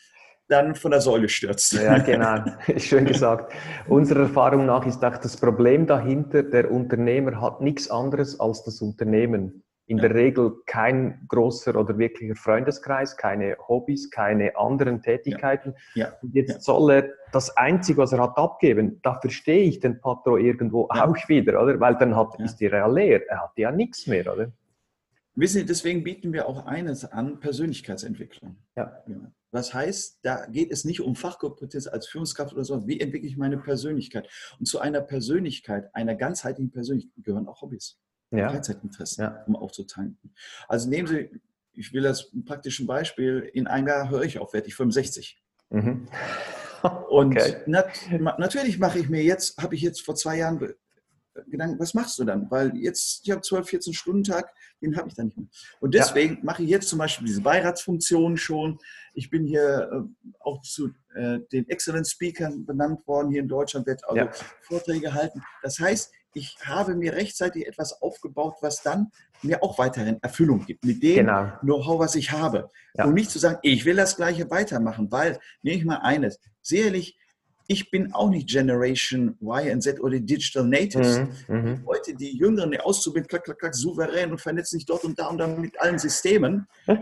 dann 0.47 0.73
von 0.73 0.89
der 0.89 1.01
Säule 1.01 1.29
stürzt. 1.29 1.73
Ja, 1.73 1.99
genau. 1.99 2.43
Schön 2.77 3.05
gesagt. 3.05 3.53
Unserer 3.87 4.21
Erfahrung 4.21 4.65
nach 4.65 4.87
ist 4.87 5.05
auch 5.05 5.17
das 5.17 5.37
Problem 5.37 5.85
dahinter, 5.85 6.41
der 6.41 6.71
Unternehmer 6.71 7.39
hat 7.39 7.61
nichts 7.61 7.91
anderes 7.91 8.39
als 8.39 8.63
das 8.63 8.81
Unternehmen 8.81 9.63
in 9.85 9.99
der 9.99 10.15
Regel 10.15 10.51
kein 10.65 11.25
großer 11.27 11.75
oder 11.75 11.97
wirklicher 11.99 12.35
Freundeskreis, 12.35 13.15
keine 13.15 13.55
Hobbys, 13.67 14.09
keine 14.09 14.57
anderen 14.57 15.03
Tätigkeiten. 15.03 15.75
Ja. 15.93 16.07
Ja. 16.07 16.13
Und 16.23 16.33
jetzt 16.33 16.53
ja. 16.53 16.59
soll 16.59 16.91
er 16.91 17.09
das 17.31 17.55
Einzige, 17.55 17.99
was 17.99 18.13
er 18.13 18.19
hat, 18.19 18.35
abgeben. 18.35 18.99
Da 19.03 19.13
verstehe 19.13 19.61
ich 19.61 19.79
den 19.79 20.01
Patro 20.01 20.37
irgendwo 20.37 20.87
auch 20.89 21.29
wieder, 21.29 21.61
oder? 21.61 21.79
Weil 21.79 21.95
dann 21.97 22.15
hat, 22.15 22.37
ist 22.39 22.57
die 22.57 22.65
real 22.65 22.91
leer. 22.93 23.21
Er 23.29 23.43
hat 23.43 23.51
ja 23.57 23.71
nichts 23.71 24.07
mehr, 24.07 24.33
oder? 24.33 24.51
Wissen 25.37 25.59
Sie, 25.59 25.65
deswegen 25.65 26.03
bieten 26.03 26.33
wir 26.33 26.47
auch 26.47 26.65
eines 26.65 27.05
an, 27.05 27.39
Persönlichkeitsentwicklung. 27.39 28.57
Ja. 28.75 29.03
Was 29.51 29.71
heißt, 29.71 30.19
da 30.23 30.47
geht 30.47 30.71
es 30.71 30.83
nicht 30.83 30.99
um 30.99 31.15
Fachkompetenz 31.15 31.85
als 31.85 32.07
Führungskraft 32.07 32.53
oder 32.53 32.63
so, 32.63 32.87
wie 32.87 32.99
entwickle 32.99 33.29
ich 33.29 33.37
meine 33.37 33.59
Persönlichkeit? 33.59 34.27
Und 34.59 34.65
zu 34.65 34.79
einer 34.79 34.99
Persönlichkeit, 34.99 35.93
einer 35.93 36.15
ganzheitlichen 36.15 36.71
Persönlichkeit 36.71 37.23
gehören 37.23 37.47
auch 37.47 37.61
Hobbys 37.61 37.99
ja. 38.31 38.49
Freizeitinteressen, 38.49 39.23
ja. 39.23 39.43
um 39.45 39.55
aufzutanken. 39.55 40.33
Also 40.67 40.89
nehmen 40.89 41.07
Sie, 41.07 41.29
ich 41.73 41.93
will 41.93 42.01
das 42.01 42.33
ein 42.33 42.43
praktisches 42.43 42.87
Beispiel, 42.87 43.49
in 43.53 43.67
einem 43.67 43.87
Jahr 43.87 44.09
höre 44.09 44.23
ich 44.23 44.39
auf, 44.39 44.53
werde 44.53 44.67
ich 44.67 44.75
65. 44.75 45.39
Mhm. 45.69 46.07
Und 47.09 47.37
okay. 47.37 47.57
nat 47.67 47.87
natürlich 48.39 48.79
mache 48.79 48.97
ich 48.99 49.07
mir 49.07 49.23
jetzt, 49.23 49.61
habe 49.61 49.75
ich 49.75 49.81
jetzt 49.81 50.01
vor 50.01 50.15
zwei 50.15 50.37
Jahren 50.37 50.59
Gedanken, 51.47 51.79
was 51.79 51.93
machst 51.93 52.17
du 52.19 52.23
dann? 52.23 52.49
Weil 52.49 52.75
jetzt, 52.75 53.21
ich 53.23 53.31
habe 53.31 53.41
12, 53.41 53.67
14 53.67 53.93
Stunden 53.93 54.23
Tag, 54.23 54.53
den 54.81 54.95
habe 54.95 55.07
ich 55.07 55.15
dann 55.15 55.27
nicht 55.27 55.37
mehr. 55.37 55.47
Und 55.79 55.93
deswegen 55.93 56.35
ja. 56.35 56.39
mache 56.43 56.63
ich 56.63 56.69
jetzt 56.69 56.89
zum 56.89 56.99
Beispiel 56.99 57.27
diese 57.27 57.41
Beiratsfunktion 57.41 58.37
schon. 58.37 58.79
Ich 59.13 59.29
bin 59.29 59.45
hier 59.45 59.89
äh, 59.91 60.31
auch 60.39 60.61
zu 60.61 60.91
äh, 61.15 61.39
den 61.51 61.67
Excellent 61.69 62.07
Speakern 62.07 62.65
benannt 62.65 63.05
worden 63.07 63.31
hier 63.31 63.41
in 63.41 63.47
Deutschland, 63.47 63.87
werde 63.87 64.07
also 64.07 64.17
ja. 64.17 64.31
Vorträge 64.61 65.13
halten. 65.13 65.41
Das 65.61 65.79
heißt, 65.79 66.11
ich 66.33 66.57
habe 66.63 66.95
mir 66.95 67.13
rechtzeitig 67.13 67.65
etwas 67.65 68.01
aufgebaut, 68.01 68.57
was 68.61 68.83
dann 68.83 69.11
mir 69.41 69.63
auch 69.63 69.77
weiterhin 69.79 70.21
Erfüllung 70.21 70.65
gibt, 70.65 70.85
mit 70.85 71.01
dem 71.01 71.25
genau. 71.25 71.51
Know-how, 71.61 71.99
was 71.99 72.15
ich 72.15 72.31
habe. 72.31 72.69
Ja. 72.93 73.05
Und 73.05 73.15
nicht 73.15 73.31
zu 73.31 73.39
sagen, 73.39 73.59
ich 73.63 73.85
will 73.85 73.95
das 73.95 74.15
Gleiche 74.15 74.49
weitermachen, 74.49 75.11
weil, 75.11 75.39
nehme 75.61 75.77
ich 75.77 75.85
mal 75.85 75.97
eines, 75.97 76.39
sicherlich, 76.61 77.16
ich 77.67 77.91
bin 77.91 78.13
auch 78.13 78.29
nicht 78.29 78.47
Generation 78.47 79.37
Y 79.41 79.73
und 79.73 79.81
Z 79.81 79.99
oder 79.99 80.19
Digital 80.19 80.65
Natives. 80.65 81.19
Mhm, 81.47 81.55
mhm. 81.55 81.85
Heute 81.85 82.15
die 82.15 82.37
Jüngeren, 82.37 82.71
die 82.71 82.79
auszubilden, 82.79 83.27
klack, 83.27 83.43
klack, 83.43 83.59
klack, 83.59 83.75
souverän 83.75 84.31
und 84.31 84.39
vernetzen 84.39 84.79
sich 84.79 84.85
dort 84.85 85.03
und 85.03 85.19
da 85.19 85.27
und 85.27 85.37
da 85.37 85.47
mit 85.47 85.79
allen 85.79 85.99
Systemen. 85.99 86.67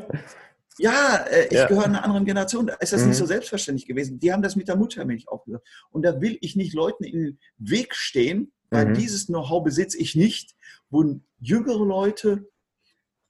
Ja, 0.78 1.26
äh, 1.32 1.46
ich 1.46 1.54
ja. 1.54 1.68
gehöre 1.68 1.86
einer 1.86 2.04
anderen 2.04 2.26
Generation. 2.26 2.68
Da 2.68 2.74
ist 2.74 2.92
das 2.92 3.04
mhm. 3.04 3.08
nicht 3.08 3.18
so 3.18 3.26
selbstverständlich 3.26 3.88
gewesen. 3.88 4.20
Die 4.20 4.34
haben 4.34 4.42
das 4.42 4.58
mit 4.58 4.68
der 4.68 4.76
Muttermilch 4.76 5.30
aufgesagt. 5.30 5.66
Und 5.90 6.04
da 6.04 6.20
will 6.20 6.38
ich 6.42 6.58
nicht 6.58 6.74
Leuten 6.74 7.06
in 7.06 7.18
den 7.18 7.40
Weg 7.58 7.96
stehen, 7.96 8.52
weil 8.72 8.88
mhm. 8.88 8.96
dieses 8.96 9.28
Know-how 9.28 9.64
besitze 9.64 9.98
ich 9.98 10.16
nicht, 10.16 10.54
wo 10.90 11.22
jüngere 11.40 11.86
Leute 11.86 12.50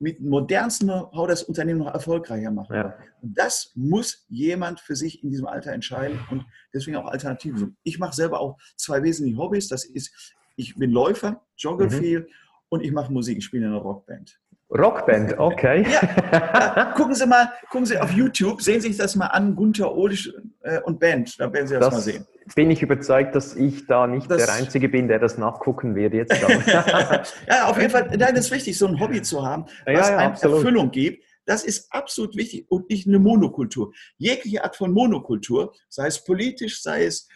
mit 0.05 0.21
modernsten 0.21 0.85
Know-how 0.85 1.27
das 1.27 1.41
Unternehmen 1.41 1.79
noch 1.79 1.91
erfolgreicher 1.91 2.51
machen. 2.51 2.75
Ja. 2.75 2.95
Und 3.23 3.35
das 3.35 3.71
muss 3.73 4.23
jemand 4.29 4.79
für 4.79 4.95
sich 4.95 5.23
in 5.23 5.31
diesem 5.31 5.47
Alter 5.47 5.71
entscheiden 5.71 6.19
und 6.29 6.45
deswegen 6.71 6.95
auch 6.97 7.07
Alternativen. 7.07 7.75
Ich 7.81 7.97
mache 7.97 8.13
selber 8.13 8.39
auch 8.39 8.59
zwei 8.75 9.01
wesentliche 9.01 9.39
Hobbys. 9.39 9.67
Das 9.67 9.83
ist, 9.83 10.35
ich 10.57 10.75
bin 10.75 10.91
Läufer, 10.91 11.41
jogge 11.57 11.85
mhm. 11.85 11.89
viel 11.89 12.27
und 12.69 12.83
ich 12.83 12.91
mache 12.91 13.11
Musik. 13.11 13.39
Ich 13.39 13.45
spiele 13.45 13.65
in 13.65 13.71
einer 13.71 13.81
Rockband. 13.81 14.39
Rockband, 14.69 15.37
okay. 15.37 15.85
Ja, 15.87 16.01
ja, 16.31 16.93
gucken 16.97 17.13
Sie 17.13 17.27
mal, 17.27 17.51
gucken 17.69 17.85
Sie 17.85 17.99
auf 17.99 18.11
YouTube, 18.11 18.61
sehen 18.61 18.81
Sie 18.81 18.87
sich 18.89 18.97
das 18.97 19.15
mal 19.15 19.27
an, 19.27 19.55
Gunther 19.55 19.95
Ohlisch 19.95 20.33
äh, 20.63 20.79
und 20.81 20.99
Band, 20.99 21.39
da 21.39 21.51
werden 21.53 21.67
Sie 21.67 21.75
das, 21.75 21.85
das, 21.85 21.93
mal 21.93 22.01
sehen. 22.01 22.27
Bin 22.55 22.71
ich 22.71 22.81
überzeugt, 22.81 23.35
dass 23.35 23.55
ich 23.55 23.85
da 23.85 24.07
nicht 24.07 24.29
das, 24.29 24.43
der 24.43 24.53
Einzige 24.55 24.89
bin, 24.89 25.07
der 25.07 25.19
das 25.19 25.37
nachgucken 25.37 25.95
wird 25.95 26.13
jetzt. 26.13 26.35
ja, 26.67 27.67
auf 27.67 27.77
jeden 27.77 27.91
Fall, 27.91 28.09
dann 28.17 28.35
ist 28.35 28.51
wichtig, 28.51 28.77
so 28.77 28.87
ein 28.87 28.99
Hobby 28.99 29.21
zu 29.21 29.45
haben, 29.45 29.65
was 29.85 30.09
ja, 30.09 30.17
einem 30.17 30.31
absolut. 30.31 30.57
Erfüllung 30.57 30.91
gibt. 30.91 31.23
Das 31.45 31.63
ist 31.63 31.91
absolut 31.91 32.35
wichtig 32.35 32.65
und 32.69 32.89
nicht 32.89 33.07
eine 33.07 33.19
Monokultur. 33.19 33.93
Jegliche 34.17 34.63
Art 34.63 34.75
von 34.75 34.91
Monokultur, 34.91 35.73
sei 35.89 36.07
es 36.07 36.23
politisch, 36.23 36.81
sei 36.81 37.05
es 37.05 37.27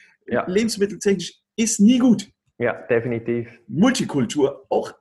lebensmitteltechnisch, 0.48 1.40
ist 1.56 1.80
nie 1.80 2.00
gut. 2.00 2.28
Ja, 2.58 2.74
definitiv. 2.74 3.48
Multikultur, 3.68 4.66
auch 4.70 4.92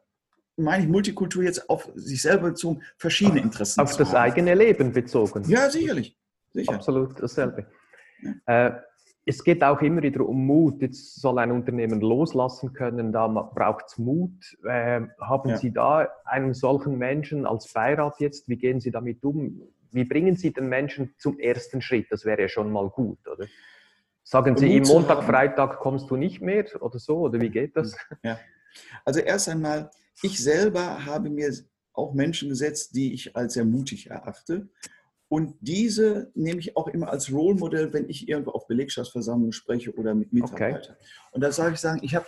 meine 0.59 0.85
ich 0.85 0.89
Multikultur 0.89 1.43
jetzt 1.43 1.69
auf 1.71 1.89
sich 1.95 2.23
selber 2.23 2.49
bezogen, 2.49 2.83
verschiedene 2.97 3.41
Interessen. 3.41 3.81
Auf 3.81 3.97
das 3.97 4.09
haben. 4.09 4.17
eigene 4.17 4.55
Leben 4.55 4.93
bezogen. 4.93 5.45
Ja, 5.49 5.71
sicherlich. 5.71 6.17
Sicher. 6.53 6.75
Absolut 6.75 7.23
dasselbe. 7.23 7.67
Ja. 8.47 8.69
Äh, 8.69 8.81
es 9.25 9.45
geht 9.45 9.63
auch 9.63 9.83
immer 9.83 10.03
wieder 10.03 10.27
um 10.27 10.47
Mut. 10.47 10.81
Jetzt 10.81 11.21
soll 11.21 11.39
ein 11.39 11.53
Unternehmen 11.53 12.01
loslassen 12.01 12.73
können, 12.73 13.13
da 13.13 13.29
braucht 13.29 13.85
es 13.89 13.99
Mut. 13.99 14.57
Äh, 14.65 15.03
haben 15.21 15.51
ja. 15.51 15.57
Sie 15.59 15.73
da 15.73 16.09
einen 16.25 16.55
solchen 16.55 16.97
Menschen 16.97 17.47
als 17.47 17.71
Beirat 17.73 18.21
jetzt? 18.21 18.49
Wie 18.49 18.57
gehen 18.57 18.81
Sie 18.81 18.91
damit 18.91 19.23
um? 19.25 19.61
Wie 19.91 20.05
bringen 20.05 20.37
Sie 20.37 20.53
den 20.53 20.69
Menschen 20.69 21.15
zum 21.19 21.39
ersten 21.39 21.83
Schritt? 21.83 22.07
Das 22.11 22.25
wäre 22.25 22.43
ja 22.43 22.49
schon 22.49 22.73
mal 22.73 22.89
gut, 22.89 23.19
oder? 23.29 23.47
Sagen 24.23 24.57
Sie 24.57 24.67
ihm 24.67 24.83
Montag, 24.85 25.25
Freitag 25.25 25.79
kommst 25.79 26.11
du 26.11 26.17
nicht 26.17 26.43
mehr 26.43 26.65
oder 26.81 26.99
so? 26.99 27.21
Oder 27.21 27.41
wie 27.41 27.49
geht 27.51 27.77
das? 27.77 27.97
Ja. 28.23 28.39
Also 29.05 29.21
erst 29.21 29.49
einmal, 29.49 29.91
ich 30.23 30.43
selber 30.43 31.05
habe 31.05 31.31
mir 31.31 31.53
auch 31.93 32.15
Menschen 32.15 32.49
gesetzt, 32.49 32.95
die 32.95 33.13
ich 33.13 33.37
als 33.37 33.55
sehr 33.55 33.65
mutig 33.65 34.11
erachte. 34.11 34.69
Und 35.29 35.57
diese 35.61 36.31
nehme 36.35 36.61
ich 36.61 36.77
auch 36.77 36.89
immer 36.89 37.11
als 37.11 37.31
Role 37.31 37.59
Model, 37.59 37.93
wenn 37.93 38.09
ich 38.09 38.29
irgendwo 38.29 38.53
auf 38.53 38.67
Belegschaftsversammlungen 38.67 39.53
spreche 39.53 39.93
oder 39.95 40.15
mit 40.15 40.33
Mitarbeitern. 40.33 40.95
Okay. 40.95 41.09
Und 41.33 41.43
da 41.43 41.53
sage 41.53 41.75
ich 41.75 41.81
sagen, 41.81 42.01
ich 42.03 42.15
habe 42.15 42.27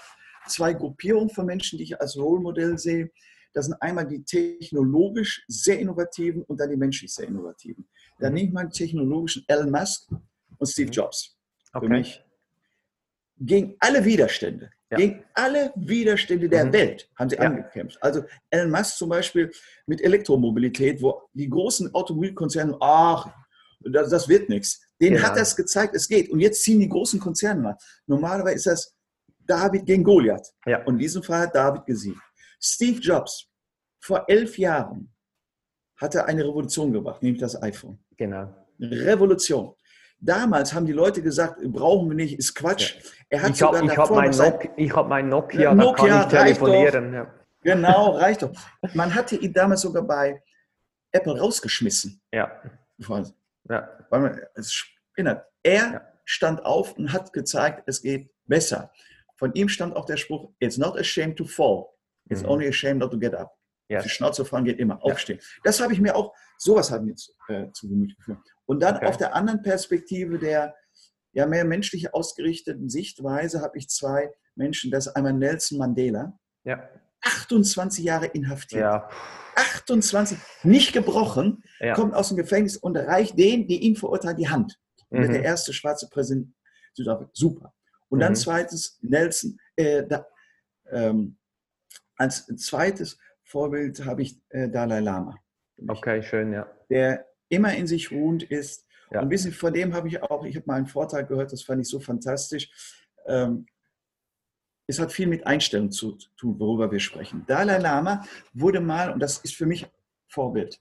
zwei 0.49 0.75
Gruppierungen 0.75 1.31
von 1.31 1.47
Menschen, 1.47 1.79
die 1.79 1.85
ich 1.85 2.01
als 2.01 2.17
Role 2.17 2.43
Model 2.43 2.79
sehe. 2.79 3.11
Das 3.53 3.67
sind 3.67 3.75
einmal 3.81 4.07
die 4.07 4.23
technologisch 4.23 5.45
sehr 5.49 5.79
innovativen 5.79 6.43
und 6.43 6.61
dann 6.61 6.71
die 6.71 6.77
menschlich 6.77 7.13
sehr 7.13 7.27
innovativen. 7.27 7.89
Da 8.19 8.29
mhm. 8.29 8.35
nehme 8.35 8.49
ich 8.49 8.53
mal 8.53 8.63
den 8.65 8.73
technologischen 8.73 9.45
Elon 9.49 9.71
Musk 9.71 10.11
und 10.59 10.67
Steve 10.67 10.89
mhm. 10.89 10.93
Jobs. 10.93 11.39
Okay. 11.73 11.87
Für 11.87 11.93
mich. 11.93 12.25
Gegen 13.39 13.77
alle 13.81 14.05
Widerstände, 14.05 14.71
ja. 14.91 14.97
Gegen 14.97 15.25
alle 15.35 15.73
Widerstände 15.77 16.49
der 16.49 16.67
mhm. 16.67 16.73
Welt 16.73 17.11
haben 17.17 17.31
sie 17.31 17.37
ja. 17.37 17.43
angekämpft. 17.43 18.03
Also 18.03 18.25
Elon 18.51 18.71
Musk 18.71 18.97
zum 18.97 19.09
Beispiel 19.09 19.51
mit 19.87 20.01
Elektromobilität, 20.01 21.01
wo 21.01 21.23
die 21.33 21.49
großen 21.49 21.95
Automobilkonzerne, 21.95 22.77
ach, 22.81 23.29
das, 23.81 24.11
das 24.11 24.29
wird 24.29 24.49
nichts. 24.49 24.81
Denen 25.01 25.17
ja. 25.17 25.23
hat 25.23 25.37
das 25.37 25.55
gezeigt, 25.55 25.95
es 25.95 26.09
geht. 26.09 26.31
Und 26.31 26.41
jetzt 26.41 26.63
ziehen 26.63 26.81
die 26.81 26.89
großen 26.89 27.21
Konzerne 27.21 27.63
nach. 27.63 27.77
Normalerweise 28.07 28.57
ist 28.57 28.67
das 28.67 28.97
David 29.47 29.87
gegen 29.87 30.03
Goliath. 30.03 30.53
Ja. 30.67 30.85
Und 30.85 30.95
in 30.95 30.99
diesem 30.99 31.23
Fall 31.23 31.43
hat 31.43 31.55
David 31.55 31.87
gesiegt. 31.87 32.21
Steve 32.61 33.01
Jobs 33.01 33.47
vor 34.01 34.25
elf 34.29 34.59
Jahren 34.59 35.13
hatte 35.97 36.25
eine 36.25 36.43
Revolution 36.43 36.93
gebracht, 36.93 37.23
nämlich 37.23 37.41
das 37.41 37.61
iPhone. 37.63 37.99
Genau. 38.17 38.55
Revolution. 38.81 39.75
Damals 40.21 40.75
haben 40.75 40.87
die 40.87 40.93
Leute 40.93 41.23
gesagt, 41.23 41.61
brauchen 41.63 42.11
wir 42.11 42.17
nicht, 42.17 42.39
ist 42.39 42.55
Quatsch. 42.55 42.97
Er 43.31 43.43
hat 43.43 43.51
ich 43.51 43.63
habe 43.63 43.79
hab 43.79 44.11
mein, 44.11 44.31
Nokia, 44.31 44.71
ich 44.77 44.95
hab 44.95 45.09
mein 45.09 45.29
Nokia, 45.29 45.75
Nokia, 45.75 46.25
da 46.25 46.39
kann 46.39 46.47
ich 46.47 46.59
telefonieren. 46.59 47.15
Ja. 47.15 47.35
Genau, 47.63 48.11
reicht 48.17 48.43
doch. 48.43 48.53
Man 48.95 49.15
hatte 49.15 49.37
ihn 49.37 49.53
damals 49.53 49.81
sogar 49.81 50.03
bei 50.03 50.43
Apple 51.13 51.39
rausgeschmissen. 51.39 52.21
Ja. 52.33 52.51
ja. 52.99 53.89
Weil 54.11 54.21
man, 54.21 54.41
es 54.55 54.85
erinnert. 55.15 55.47
Er 55.63 55.93
ja. 55.93 56.03
stand 56.25 56.65
auf 56.65 56.97
und 56.97 57.13
hat 57.13 57.33
gezeigt, 57.33 57.85
es 57.87 58.03
geht 58.03 58.31
besser. 58.47 58.93
Von 59.37 59.55
ihm 59.55 59.69
stand 59.69 59.97
auch 59.97 60.05
der 60.05 60.17
Spruch, 60.17 60.51
it's 60.59 60.77
not 60.77 60.99
ashamed 60.99 61.37
to 61.37 61.45
fall, 61.45 61.87
it's 62.29 62.43
mhm. 62.43 62.49
only 62.49 62.69
ashamed 62.69 62.99
not 62.99 63.11
to 63.11 63.19
get 63.19 63.35
up. 63.35 63.57
Ja. 63.89 64.03
Die 64.03 64.09
Schnauze 64.09 64.45
fahren 64.45 64.65
geht 64.65 64.79
immer, 64.79 65.03
aufstehen. 65.03 65.41
Das 65.65 65.81
habe 65.81 65.93
ich 65.93 66.01
mir 66.01 66.15
auch, 66.15 66.35
sowas 66.61 66.91
hat 66.91 67.03
mir 67.03 67.15
zu, 67.15 67.33
äh, 67.49 67.71
zu 67.73 67.89
Gemüte 67.89 68.15
geführt. 68.17 68.39
Und 68.67 68.81
dann 68.81 68.97
okay. 68.97 69.07
auf 69.07 69.17
der 69.17 69.35
anderen 69.35 69.63
Perspektive 69.63 70.39
der 70.39 70.75
ja, 71.33 71.47
mehr 71.47 71.65
menschlich 71.65 72.13
ausgerichteten 72.13 72.89
Sichtweise 72.89 73.61
habe 73.61 73.79
ich 73.79 73.89
zwei 73.89 74.33
Menschen. 74.57 74.91
Das 74.91 75.07
ist 75.07 75.15
einmal 75.15 75.33
Nelson 75.33 75.79
Mandela. 75.79 76.39
Ja. 76.65 76.89
28 77.23 78.05
Jahre 78.05 78.27
inhaftiert. 78.27 78.83
Ja. 78.83 79.09
28, 79.55 80.39
nicht 80.63 80.93
gebrochen, 80.93 81.63
ja. 81.81 81.95
kommt 81.95 82.15
aus 82.15 82.29
dem 82.29 82.37
Gefängnis 82.37 82.77
und 82.77 82.97
reicht 82.97 83.39
denen, 83.39 83.67
die 83.69 83.81
ihn 83.81 83.97
verurteilen, 83.97 84.37
die 84.37 84.49
Hand. 84.49 84.79
Mhm. 85.11 85.33
der 85.33 85.43
erste 85.43 85.73
schwarze 85.73 86.09
Präsident 86.09 86.55
Südafrika. 86.95 87.31
Super. 87.35 87.75
Und 88.09 88.19
mhm. 88.19 88.23
dann 88.23 88.37
zweitens 88.37 88.99
Nelson, 89.03 89.59
äh, 89.77 90.07
da, 90.07 90.27
ähm, 90.91 91.37
als 92.17 92.47
zweites 92.47 93.19
Vorbild 93.45 94.05
habe 94.05 94.23
ich 94.23 94.41
äh, 94.51 94.69
Dalai 94.69 95.01
Lama. 95.01 95.37
Okay, 95.89 96.23
schön, 96.23 96.53
ja. 96.53 96.71
Der 96.89 97.27
immer 97.49 97.75
in 97.75 97.87
sich 97.87 98.11
ruhend 98.11 98.43
ist. 98.45 98.87
Ja. 99.11 99.19
Und 99.19 99.27
ein 99.27 99.29
bisschen 99.29 99.53
von 99.53 99.73
dem 99.73 99.95
habe 99.95 100.09
ich 100.09 100.23
auch, 100.23 100.45
ich 100.45 100.57
habe 100.57 100.67
mal 100.67 100.77
einen 100.77 100.87
Vortrag 100.87 101.29
gehört, 101.29 101.53
das 101.53 101.63
fand 101.63 101.81
ich 101.81 101.89
so 101.89 102.01
fantastisch. 102.01 102.71
Ähm, 103.27 103.67
es 104.87 104.99
hat 104.99 105.13
viel 105.13 105.27
mit 105.27 105.47
Einstellung 105.47 105.91
zu 105.91 106.19
tun, 106.37 106.59
worüber 106.59 106.91
wir 106.91 107.01
sprechen. 107.01 107.45
Dalai 107.47 107.79
Lama 107.79 108.25
wurde 108.53 108.81
mal, 108.81 109.13
und 109.13 109.21
das 109.21 109.39
ist 109.39 109.55
für 109.55 109.67
mich 109.67 109.87
Vorbild, 110.29 110.81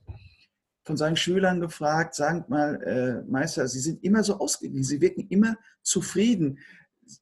von 0.84 0.98
seinen 0.98 1.16
Schülern 1.16 1.60
gefragt, 1.60 2.16
sagen 2.16 2.46
mal, 2.48 2.82
äh, 2.84 3.30
Meister, 3.30 3.68
Sie 3.68 3.80
sind 3.80 4.04
immer 4.04 4.24
so 4.24 4.40
ausgeglichen, 4.40 4.84
Sie 4.84 5.02
wirken 5.02 5.28
immer 5.30 5.58
zufrieden, 5.84 6.60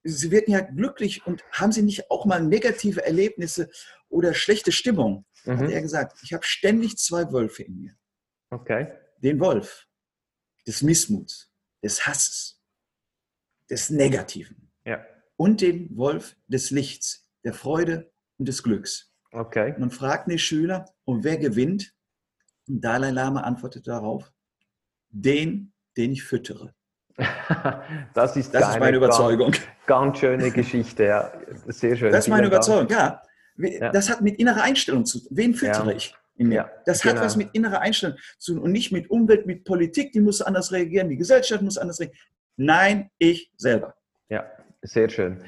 Sie 0.04 0.32
wirken 0.32 0.52
ja 0.52 0.62
glücklich 0.62 1.26
und 1.26 1.44
haben 1.52 1.72
Sie 1.72 1.82
nicht 1.82 2.10
auch 2.10 2.26
mal 2.26 2.42
negative 2.42 3.06
Erlebnisse 3.06 3.70
oder 4.10 4.34
schlechte 4.34 4.72
Stimmung? 4.72 5.26
Mhm. 5.45 5.58
Hat 5.58 5.69
er 5.69 5.82
gesagt, 5.82 6.19
ich 6.23 6.34
habe 6.34 6.43
ständig 6.43 6.97
zwei 6.97 7.32
Wölfe 7.32 7.63
in 7.63 7.80
mir. 7.80 7.95
Okay 8.50 8.88
den 9.23 9.39
Wolf 9.39 9.88
des 10.65 10.82
Missmuts, 10.82 11.52
des 11.84 12.06
Hasses, 12.06 12.62
des 13.69 13.89
Negativen. 13.89 14.71
Ja. 14.86 15.04
Und 15.36 15.62
den 15.62 15.95
Wolf 15.95 16.36
des 16.47 16.71
Lichts, 16.71 17.28
der 17.43 17.54
Freude 17.54 18.12
und 18.38 18.47
des 18.47 18.63
Glücks. 18.63 19.13
Okay. 19.32 19.76
Man 19.78 19.91
fragt 19.91 20.32
die 20.32 20.39
Schüler, 20.39 20.86
und 21.04 21.23
wer 21.23 21.38
gewinnt? 21.38 21.93
Und 22.67 22.82
Dalai 22.82 23.12
Lama 23.12 23.41
antwortet 23.41 23.88
darauf, 23.88 24.32
den, 25.10 25.73
den 25.95 26.12
ich 26.12 26.23
füttere. 26.23 26.73
das 28.13 28.36
ist, 28.36 28.54
das 28.54 28.73
ist 28.73 28.80
meine 28.80 28.97
Überzeugung. 28.97 29.52
Ganz, 29.52 29.67
ganz, 29.86 30.19
schöne 30.19 30.52
Geschichte, 30.52 31.06
ja. 31.06 31.34
Sehr 31.67 31.95
schön. 31.95 32.12
Das 32.12 32.26
ist 32.26 32.30
meine 32.30 32.47
Überzeugung, 32.47 32.89
ja. 32.89 33.21
Das 33.58 34.10
hat 34.10 34.22
mit 34.22 34.39
innerer 34.39 34.63
Einstellung 34.63 35.06
zu 35.06 35.20
tun. 35.20 35.28
Wen 35.32 35.54
füttere 35.54 35.91
ja. 35.91 35.98
ich? 35.98 36.15
Ja, 36.38 36.70
das 36.86 37.02
genau. 37.02 37.15
hat 37.15 37.24
was 37.24 37.36
mit 37.36 37.50
innerer 37.54 37.82
Einstellung 37.82 38.17
zu 38.38 38.54
tun 38.54 38.62
und 38.62 38.72
nicht 38.72 38.91
mit 38.91 39.10
Umwelt, 39.10 39.48
mit 39.48 39.63
Politik, 39.63 40.12
die 40.12 40.22
muss 40.22 40.41
anders 40.41 40.72
reagieren, 40.72 41.10
die 41.10 41.17
Gesellschaft 41.17 41.63
muss 41.63 41.78
anders 41.78 42.00
reagieren. 42.00 42.20
Nein, 42.58 43.10
ich 43.17 43.52
selber. 43.58 43.96
Ja, 44.30 44.46
sehr 44.82 45.10
schön. 45.10 45.43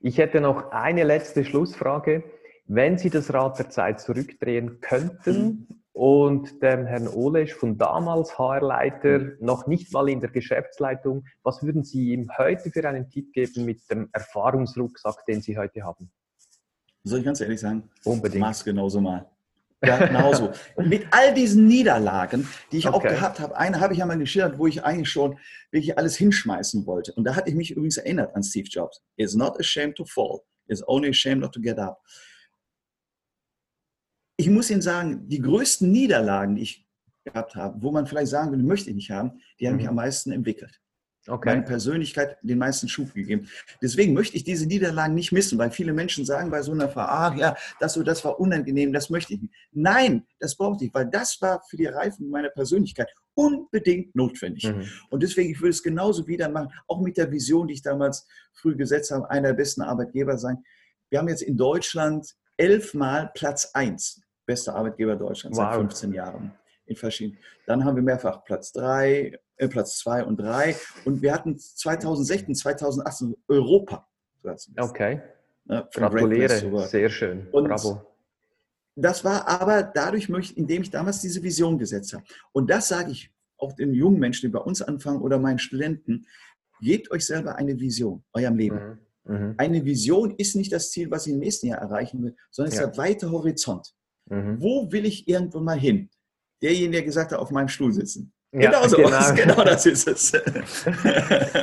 Ich 0.00 0.18
hätte 0.18 0.40
noch 0.40 0.70
eine 0.70 1.04
letzte 1.04 1.44
Schlussfrage. 1.44 2.24
Wenn 2.66 2.98
Sie 2.98 3.10
das 3.10 3.32
Rad 3.32 3.58
der 3.58 3.70
Zeit 3.70 4.00
zurückdrehen 4.00 4.80
könnten 4.80 5.82
und 5.92 6.62
dem 6.62 6.86
Herrn 6.86 7.08
Olesch 7.08 7.54
von 7.54 7.78
damals 7.78 8.38
HR-Leiter 8.38 9.32
noch 9.40 9.66
nicht 9.66 9.92
mal 9.92 10.08
in 10.08 10.20
der 10.20 10.30
Geschäftsleitung, 10.30 11.24
was 11.42 11.62
würden 11.62 11.84
Sie 11.84 12.12
ihm 12.12 12.30
heute 12.36 12.70
für 12.70 12.86
einen 12.88 13.08
Tipp 13.08 13.32
geben 13.32 13.64
mit 13.64 13.80
dem 13.90 14.08
Erfahrungsrucksack, 14.12 15.24
den 15.26 15.40
Sie 15.40 15.56
heute 15.56 15.84
haben? 15.84 16.10
Soll 17.04 17.18
ich 17.18 17.24
ganz 17.24 17.40
ehrlich 17.40 17.60
sagen? 17.60 17.90
Unbedingt. 18.02 18.40
Mach's 18.40 18.64
genauso 18.64 19.00
mal. 19.00 19.30
Ja, 19.86 19.98
genauso. 20.06 20.50
Mit 20.78 21.06
all 21.10 21.34
diesen 21.34 21.68
Niederlagen, 21.68 22.48
die 22.72 22.78
ich 22.78 22.88
okay. 22.88 22.96
auch 22.96 23.02
gehabt 23.02 23.38
habe, 23.38 23.54
eine 23.58 23.80
habe 23.80 23.92
ich 23.92 23.98
ja 23.98 24.06
mal 24.06 24.16
geschildert, 24.16 24.58
wo 24.58 24.66
ich 24.66 24.82
eigentlich 24.82 25.10
schon 25.10 25.38
wirklich 25.72 25.98
alles 25.98 26.16
hinschmeißen 26.16 26.86
wollte. 26.86 27.12
Und 27.12 27.24
da 27.24 27.36
hatte 27.36 27.50
ich 27.50 27.54
mich 27.54 27.72
übrigens 27.72 27.98
erinnert 27.98 28.34
an 28.34 28.42
Steve 28.42 28.66
Jobs. 28.66 29.02
It's 29.16 29.34
not 29.34 29.60
ashamed 29.60 29.96
to 29.96 30.06
fall. 30.06 30.40
It's 30.68 30.82
only 30.88 31.10
ashamed 31.10 31.42
not 31.42 31.52
to 31.52 31.60
get 31.60 31.78
up. 31.78 32.02
Ich 34.38 34.48
muss 34.48 34.70
Ihnen 34.70 34.80
sagen, 34.80 35.28
die 35.28 35.40
größten 35.40 35.92
Niederlagen, 35.92 36.56
die 36.56 36.62
ich 36.62 36.88
gehabt 37.24 37.54
habe, 37.54 37.82
wo 37.82 37.90
man 37.90 38.06
vielleicht 38.06 38.28
sagen 38.28 38.52
würde, 38.52 38.64
möchte 38.64 38.88
ich 38.88 38.96
nicht 38.96 39.10
haben, 39.10 39.42
die 39.60 39.66
haben 39.66 39.74
mhm. 39.74 39.80
mich 39.80 39.88
am 39.88 39.96
meisten 39.96 40.32
entwickelt 40.32 40.80
okay. 41.28 41.50
meine 41.50 41.62
Persönlichkeit 41.62 42.36
den 42.42 42.58
meisten 42.58 42.88
Schub 42.88 43.14
gegeben. 43.14 43.48
Deswegen 43.82 44.12
möchte 44.14 44.36
ich 44.36 44.44
diese 44.44 44.66
Niederlagen 44.66 45.14
nicht 45.14 45.32
missen, 45.32 45.58
weil 45.58 45.70
viele 45.70 45.92
Menschen 45.92 46.24
sagen 46.24 46.50
bei 46.50 46.62
so 46.62 46.72
einer 46.72 46.88
Frage, 46.88 47.10
ach 47.10 47.36
ja, 47.36 47.56
das, 47.80 47.94
das 48.04 48.24
war 48.24 48.38
unangenehm, 48.40 48.92
das 48.92 49.10
möchte 49.10 49.34
ich 49.34 49.42
nicht. 49.42 49.54
Nein, 49.72 50.26
das 50.38 50.56
brauchte 50.56 50.84
ich, 50.84 50.94
weil 50.94 51.06
das 51.06 51.40
war 51.40 51.62
für 51.68 51.76
die 51.76 51.86
Reifung 51.86 52.28
meiner 52.28 52.50
Persönlichkeit 52.50 53.08
unbedingt 53.34 54.14
notwendig. 54.14 54.64
Mhm. 54.64 54.84
Und 55.10 55.22
deswegen, 55.22 55.50
ich 55.50 55.60
würde 55.60 55.70
es 55.70 55.82
genauso 55.82 56.26
wieder 56.26 56.48
machen, 56.48 56.70
auch 56.86 57.00
mit 57.00 57.16
der 57.16 57.30
Vision, 57.30 57.68
die 57.68 57.74
ich 57.74 57.82
damals 57.82 58.26
früh 58.52 58.76
gesetzt 58.76 59.10
habe, 59.10 59.28
einer 59.30 59.48
der 59.48 59.54
besten 59.54 59.82
Arbeitgeber 59.82 60.38
sein. 60.38 60.62
Wir 61.10 61.18
haben 61.18 61.28
jetzt 61.28 61.42
in 61.42 61.56
Deutschland 61.56 62.34
elfmal 62.56 63.30
Platz 63.34 63.70
1, 63.74 64.22
bester 64.46 64.74
Arbeitgeber 64.74 65.16
Deutschlands 65.16 65.58
wow. 65.58 65.66
seit 65.66 65.80
15 65.80 66.12
Jahren 66.12 66.52
in 66.86 66.96
verschiedenen. 66.96 67.38
Dann 67.66 67.84
haben 67.84 67.96
wir 67.96 68.02
mehrfach 68.02 68.44
Platz 68.44 68.72
3, 68.72 69.38
äh, 69.56 69.68
Platz 69.68 69.98
2 69.98 70.24
und 70.24 70.40
3. 70.40 70.76
Und 71.04 71.22
wir 71.22 71.32
hatten 71.32 71.58
2016, 71.58 72.54
2018 72.54 73.36
Europa. 73.48 74.06
Okay. 74.78 75.20
Ne, 75.64 75.88
Gratuliere, 75.92 76.86
sehr 76.86 77.08
schön. 77.08 77.48
Und 77.52 77.68
Bravo. 77.68 78.02
Das 78.96 79.24
war 79.24 79.48
aber 79.48 79.82
dadurch, 79.82 80.28
indem 80.56 80.82
ich 80.82 80.90
damals 80.90 81.20
diese 81.20 81.42
Vision 81.42 81.78
gesetzt 81.78 82.12
habe. 82.12 82.24
Und 82.52 82.70
das 82.70 82.88
sage 82.88 83.10
ich 83.10 83.32
auch 83.58 83.72
den 83.72 83.94
jungen 83.94 84.18
Menschen, 84.18 84.46
die 84.46 84.52
bei 84.52 84.60
uns 84.60 84.82
anfangen 84.82 85.20
oder 85.20 85.38
meinen 85.38 85.58
Studenten, 85.58 86.26
gebt 86.80 87.10
euch 87.10 87.26
selber 87.26 87.56
eine 87.56 87.78
Vision, 87.80 88.22
eurem 88.32 88.56
Leben. 88.56 88.98
Mhm. 89.24 89.36
Mhm. 89.36 89.54
Eine 89.56 89.84
Vision 89.84 90.34
ist 90.36 90.54
nicht 90.54 90.72
das 90.72 90.90
Ziel, 90.90 91.10
was 91.10 91.26
ich 91.26 91.32
im 91.32 91.38
nächsten 91.38 91.68
Jahr 91.68 91.78
erreichen 91.78 92.22
will, 92.22 92.36
sondern 92.50 92.72
es 92.72 92.78
ja. 92.78 92.86
ist 92.86 92.96
der 92.96 93.02
weite 93.02 93.30
Horizont. 93.30 93.94
Mhm. 94.26 94.60
Wo 94.60 94.92
will 94.92 95.06
ich 95.06 95.26
irgendwann 95.26 95.64
mal 95.64 95.78
hin? 95.78 96.10
Derjenige, 96.62 96.92
der 96.92 97.02
gesagt 97.04 97.32
hat, 97.32 97.38
auf 97.38 97.50
meinem 97.50 97.68
Stuhl 97.68 97.92
sitzen. 97.92 98.33
Ja, 98.54 98.70
genau 98.70 98.86
so, 98.86 98.96
genau. 98.96 99.34
genau 99.34 99.64
das 99.64 99.84
ist 99.84 100.06
es. 100.06 100.32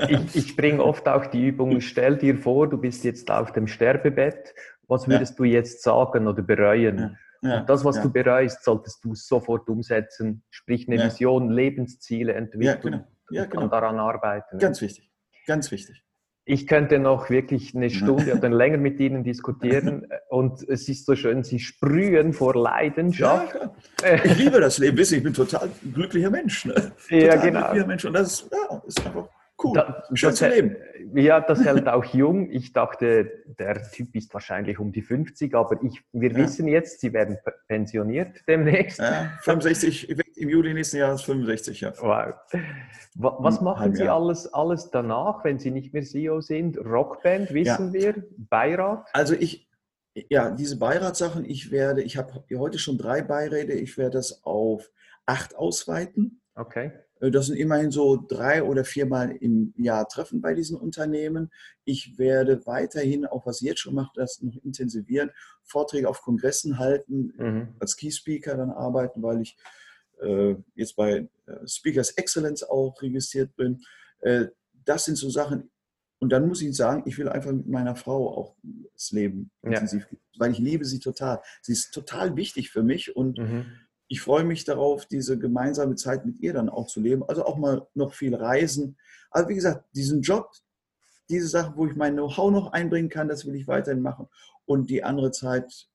ich, 0.10 0.36
ich 0.36 0.56
bringe 0.58 0.84
oft 0.84 1.08
auch 1.08 1.26
die 1.28 1.48
Übung, 1.48 1.80
stell 1.80 2.18
dir 2.18 2.38
vor, 2.38 2.70
du 2.70 2.78
bist 2.78 3.06
jetzt 3.06 3.32
auf 3.32 3.54
dem 3.54 3.68
Sterbebett, 3.68 4.54
was 4.88 5.08
würdest 5.08 5.34
ja. 5.34 5.38
du 5.38 5.44
jetzt 5.46 5.84
sagen 5.84 6.28
oder 6.28 6.42
bereuen? 6.42 7.18
Ja. 7.42 7.60
Und 7.62 7.70
das, 7.70 7.86
was 7.86 8.02
du 8.02 8.12
bereust, 8.12 8.64
solltest 8.64 9.04
du 9.04 9.16
sofort 9.16 9.70
umsetzen, 9.70 10.44
sprich 10.52 10.88
eine 10.88 11.04
Vision, 11.04 11.50
Lebensziele 11.50 12.34
entwickeln 12.34 12.82
genau. 12.82 13.08
ja, 13.32 13.46
genau. 13.46 13.64
und 13.64 13.72
daran 13.72 13.98
arbeiten. 13.98 14.60
Ganz 14.60 14.82
wichtig, 14.82 15.10
ganz 15.48 15.72
wichtig. 15.72 16.04
Ich 16.44 16.66
könnte 16.66 16.98
noch 16.98 17.30
wirklich 17.30 17.76
eine 17.76 17.90
Stunde 17.90 18.36
oder 18.36 18.50
länger 18.50 18.78
mit 18.78 19.00
Ihnen 19.00 19.24
diskutieren 19.24 20.08
und 20.30 20.68
es 20.68 20.90
ist 20.90 21.06
so 21.06 21.16
schön, 21.16 21.44
Sie 21.44 21.60
sprühen 21.60 22.34
vor 22.34 22.56
Leidenschaft. 22.56 23.56
Ja, 24.02 24.16
ich 24.24 24.38
liebe 24.38 24.60
das 24.60 24.80
Leben, 24.80 24.98
wissen 24.98 25.18
ich 25.20 25.24
bin 25.24 25.34
total 25.34 25.70
glücklicher 25.94 26.32
Mensch. 26.32 26.66
Ne? 26.66 26.92
Ja, 27.10 27.36
genau. 27.36 27.62
glücklicher 27.62 27.88
Mensch 27.88 28.06
und 28.06 28.14
das 28.14 28.50
ja, 28.52 28.82
ist 28.88 29.06
einfach 29.06 29.30
cool. 29.64 29.74
Da, 29.76 30.04
schön 30.14 30.34
zu 30.34 30.48
leben. 30.48 30.76
Ja, 31.14 31.40
das 31.42 31.64
hält 31.64 31.88
auch 31.88 32.06
jung. 32.06 32.50
Ich 32.52 32.74
dachte, 32.74 33.44
der 33.60 33.82
Typ 33.92 34.16
ist 34.16 34.34
wahrscheinlich 34.34 34.80
um 34.80 34.92
die 34.92 35.02
50, 35.02 35.54
aber 35.56 35.82
ich, 35.84 36.02
wir 36.12 36.32
ja. 36.32 36.38
wissen 36.38 36.68
jetzt, 36.68 37.02
Sie 37.02 37.14
werden 37.14 37.38
pensioniert 37.68 38.42
demnächst. 38.48 39.00
Ja, 39.00 39.32
65, 39.42 40.10
im 40.42 40.50
Juli 40.50 40.74
nächsten 40.74 40.98
Jahres 40.98 41.22
65, 41.24 41.82
ja. 41.82 41.94
Wow. 42.00 42.34
Was 43.16 43.62
machen 43.62 43.94
Sie 43.96 44.08
alles, 44.08 44.52
alles 44.54 44.90
danach, 44.92 45.44
wenn 45.44 45.60
Sie 45.60 45.72
nicht 45.72 45.94
mehr 45.94 46.04
CEO 46.04 46.42
sind? 46.42 46.78
Rockband, 46.78 47.54
wissen 47.54 47.94
ja. 47.94 47.94
wir, 47.94 48.24
Beirat? 48.38 49.08
Also 49.14 49.36
ich, 49.36 49.70
ja, 50.14 50.52
diese 50.52 50.78
Beiratssachen, 50.78 51.46
ich 51.46 51.72
werde, 51.72 52.02
ich 52.04 52.18
habe 52.18 52.44
heute 52.58 52.80
schon 52.80 52.98
drei 52.98 53.22
Beiräte, 53.22 53.74
ich 53.74 53.98
werde 53.98 54.18
das 54.18 54.44
auf 54.44 54.92
acht 55.26 55.56
ausweiten. 55.56 56.42
Okay. 56.56 56.92
Äh, 57.22 57.32
das 57.32 57.48
sind 57.48 57.58
immerhin 57.58 57.92
so 57.92 58.18
drei 58.18 58.64
oder 58.64 58.84
viermal 58.84 59.32
im 59.32 59.74
Jahr 59.78 60.08
Treffen 60.08 60.42
bei 60.42 60.54
diesen 60.54 60.78
Unternehmen. 60.78 61.52
Ich 61.86 62.18
werde 62.18 62.66
weiterhin, 62.66 63.26
auch 63.26 63.46
was 63.46 63.62
ich 63.62 63.68
jetzt 63.68 63.80
schon 63.80 63.96
mache, 63.96 64.12
das 64.16 64.42
noch 64.42 64.56
intensivieren, 64.64 65.32
Vorträge 65.64 66.10
auf 66.10 66.22
Kongressen 66.22 66.80
halten, 66.80 67.34
mhm. 67.38 67.76
als 67.80 67.96
Key 67.96 68.12
Speaker 68.12 68.58
dann 68.58 68.72
arbeiten, 68.72 69.22
weil 69.22 69.42
ich 69.42 69.58
jetzt 70.76 70.96
bei 70.96 71.30
äh, 71.46 71.68
Speakers 71.68 72.12
Excellence 72.12 72.64
auch 72.64 73.02
registriert 73.02 73.56
bin. 73.56 73.82
Äh, 74.20 74.48
das 74.86 75.06
sind 75.06 75.18
so 75.18 75.30
Sachen. 75.30 75.72
Und 76.20 76.30
dann 76.32 76.48
muss 76.48 76.62
ich 76.62 76.76
sagen, 76.76 77.04
ich 77.08 77.18
will 77.18 77.30
einfach 77.30 77.52
mit 77.52 77.68
meiner 77.68 77.96
Frau 77.96 78.30
auch 78.38 78.56
das 78.94 79.12
Leben 79.12 79.50
ja. 79.64 79.72
intensiv, 79.72 80.08
weil 80.38 80.52
ich 80.52 80.60
liebe 80.60 80.86
sie 80.86 81.00
total. 81.00 81.42
Sie 81.62 81.72
ist 81.72 81.92
total 81.92 82.36
wichtig 82.36 82.70
für 82.70 82.84
mich 82.84 83.16
und 83.16 83.40
mhm 83.40 83.66
ich 84.12 84.20
freue 84.20 84.44
mich 84.44 84.66
darauf, 84.66 85.06
diese 85.06 85.40
gemeinsame 85.40 85.96
Zeit 85.96 86.26
mit 86.26 86.42
ihr 86.42 86.52
dann 86.52 86.68
auch 86.68 86.88
zu 86.88 87.00
leben. 87.00 87.24
Also 87.24 87.46
auch 87.46 87.58
mal 87.58 87.88
noch 87.94 88.14
viel 88.14 88.36
reisen. 88.36 88.98
Also 89.30 89.48
wie 89.48 89.56
gesagt, 89.56 89.86
diesen 89.96 90.22
Job, 90.22 90.52
diese 91.30 91.48
Sachen, 91.48 91.78
wo 91.78 91.88
ich 91.88 91.96
mein 91.96 92.16
Know-how 92.16 92.52
noch 92.52 92.74
einbringen 92.74 93.08
kann, 93.08 93.30
das 93.30 93.46
will 93.46 93.56
ich 93.56 93.70
weiterhin 93.70 94.02
machen. 94.02 94.28
Und 94.66 94.90
die 94.90 95.06
andere 95.06 95.32
Zeit, 95.32 95.88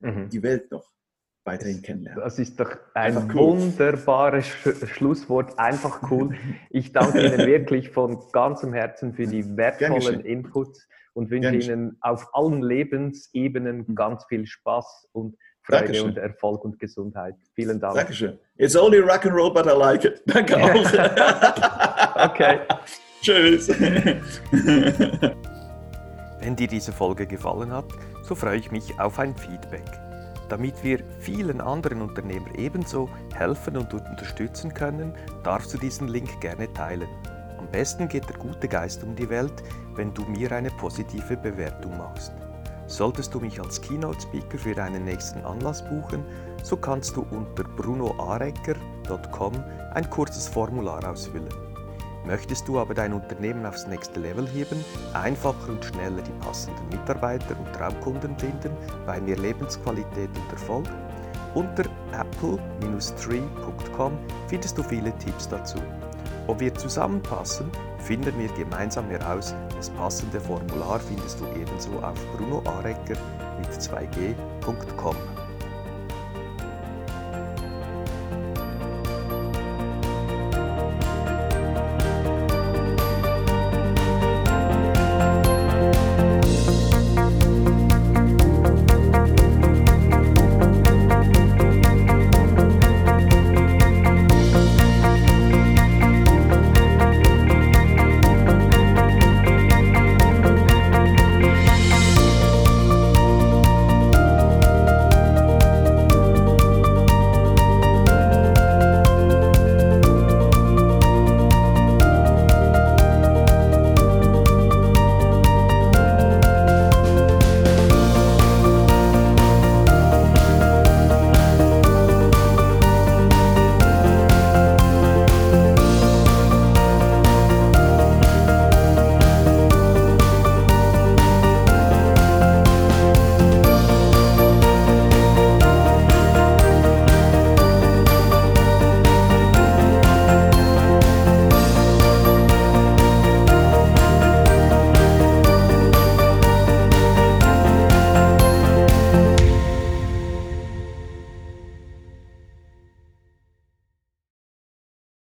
mhm. 0.00 0.28
die 0.28 0.42
Welt 0.42 0.72
noch 0.72 0.90
weiterhin 1.44 1.82
kennenlernen. 1.82 2.22
Das 2.22 2.38
ist 2.38 2.58
doch 2.58 2.70
ein 2.94 3.30
cool. 3.34 3.58
wunderbares 3.58 4.46
Sch 4.46 4.86
Schlusswort, 4.86 5.58
einfach 5.58 6.10
cool. 6.10 6.34
Ich 6.70 6.92
danke 6.92 7.26
Ihnen 7.26 7.38
wirklich 7.46 7.90
von 7.90 8.18
ganzem 8.32 8.72
Herzen 8.72 9.14
für 9.14 9.26
die 9.26 9.56
wertvollen 9.56 10.20
Inputs 10.24 10.86
und 11.14 11.30
wünsche 11.30 11.54
Ihnen 11.54 11.96
auf 12.00 12.28
allen 12.32 12.62
Lebensebenen 12.62 13.84
mhm. 13.86 13.94
ganz 13.94 14.24
viel 14.26 14.46
Spaß 14.46 15.08
und 15.12 15.36
Freude 15.64 15.84
Dankeschön. 15.84 16.08
und 16.08 16.18
Erfolg 16.18 16.64
und 16.64 16.80
Gesundheit. 16.80 17.36
Vielen 17.54 17.78
Dank. 17.78 17.94
Dankeschön. 17.94 18.38
It's 18.56 18.74
only 18.74 18.98
rock 18.98 19.24
and 19.24 19.34
roll, 19.34 19.52
but 19.52 19.66
I 19.66 19.70
like 19.70 20.04
it. 20.04 20.20
Danke 20.26 20.56
auch. 20.56 20.74
okay. 22.30 22.60
Tschüss. 23.22 23.68
Wenn 26.40 26.56
dir 26.56 26.66
diese 26.66 26.90
Folge 26.90 27.26
gefallen 27.26 27.70
hat, 27.72 27.84
so 28.24 28.34
freue 28.34 28.58
ich 28.58 28.72
mich 28.72 28.98
auf 28.98 29.20
ein 29.20 29.36
Feedback. 29.36 30.11
Damit 30.52 30.84
wir 30.84 30.98
vielen 31.18 31.62
anderen 31.62 32.02
Unternehmern 32.02 32.54
ebenso 32.56 33.08
helfen 33.34 33.74
und 33.78 33.94
unterstützen 33.94 34.74
können, 34.74 35.14
darfst 35.44 35.72
du 35.72 35.78
diesen 35.78 36.08
Link 36.08 36.42
gerne 36.42 36.70
teilen. 36.74 37.08
Am 37.58 37.66
besten 37.68 38.06
geht 38.06 38.28
der 38.28 38.36
gute 38.36 38.68
Geist 38.68 39.02
um 39.02 39.16
die 39.16 39.30
Welt, 39.30 39.62
wenn 39.94 40.12
du 40.12 40.26
mir 40.26 40.52
eine 40.52 40.70
positive 40.72 41.38
Bewertung 41.38 41.96
machst. 41.96 42.34
Solltest 42.86 43.32
du 43.32 43.40
mich 43.40 43.58
als 43.62 43.80
Keynote-Speaker 43.80 44.58
für 44.58 44.74
deinen 44.74 45.06
nächsten 45.06 45.42
Anlass 45.46 45.82
buchen, 45.88 46.22
so 46.62 46.76
kannst 46.76 47.16
du 47.16 47.24
unter 47.30 47.64
brunoarecker.com 47.64 49.54
ein 49.94 50.10
kurzes 50.10 50.48
Formular 50.48 51.02
ausfüllen. 51.08 51.61
Möchtest 52.24 52.68
du 52.68 52.78
aber 52.78 52.94
dein 52.94 53.12
Unternehmen 53.12 53.66
aufs 53.66 53.86
nächste 53.86 54.20
Level 54.20 54.48
heben, 54.48 54.82
einfacher 55.12 55.68
und 55.68 55.84
schneller 55.84 56.22
die 56.22 56.44
passenden 56.44 56.88
Mitarbeiter 56.88 57.58
und 57.58 57.70
Traumkunden 57.72 58.38
finden, 58.38 58.70
bei 59.06 59.20
mehr 59.20 59.36
Lebensqualität 59.36 60.30
und 60.36 60.52
Erfolg? 60.52 60.86
Unter 61.54 61.84
apple-tree.com 62.12 64.18
findest 64.48 64.78
du 64.78 64.82
viele 64.82 65.14
Tipps 65.18 65.46
dazu. 65.48 65.78
Ob 66.46 66.60
wir 66.60 66.74
zusammenpassen, 66.74 67.70
finden 67.98 68.38
wir 68.38 68.48
gemeinsam 68.54 69.10
heraus. 69.10 69.54
Das 69.76 69.90
passende 69.90 70.40
Formular 70.40 70.98
findest 71.00 71.40
du 71.40 71.44
ebenso 71.60 71.90
auf 72.00 72.18
brunoarecker 72.36 73.16
mit 73.58 73.70
2g.com. 73.70 75.16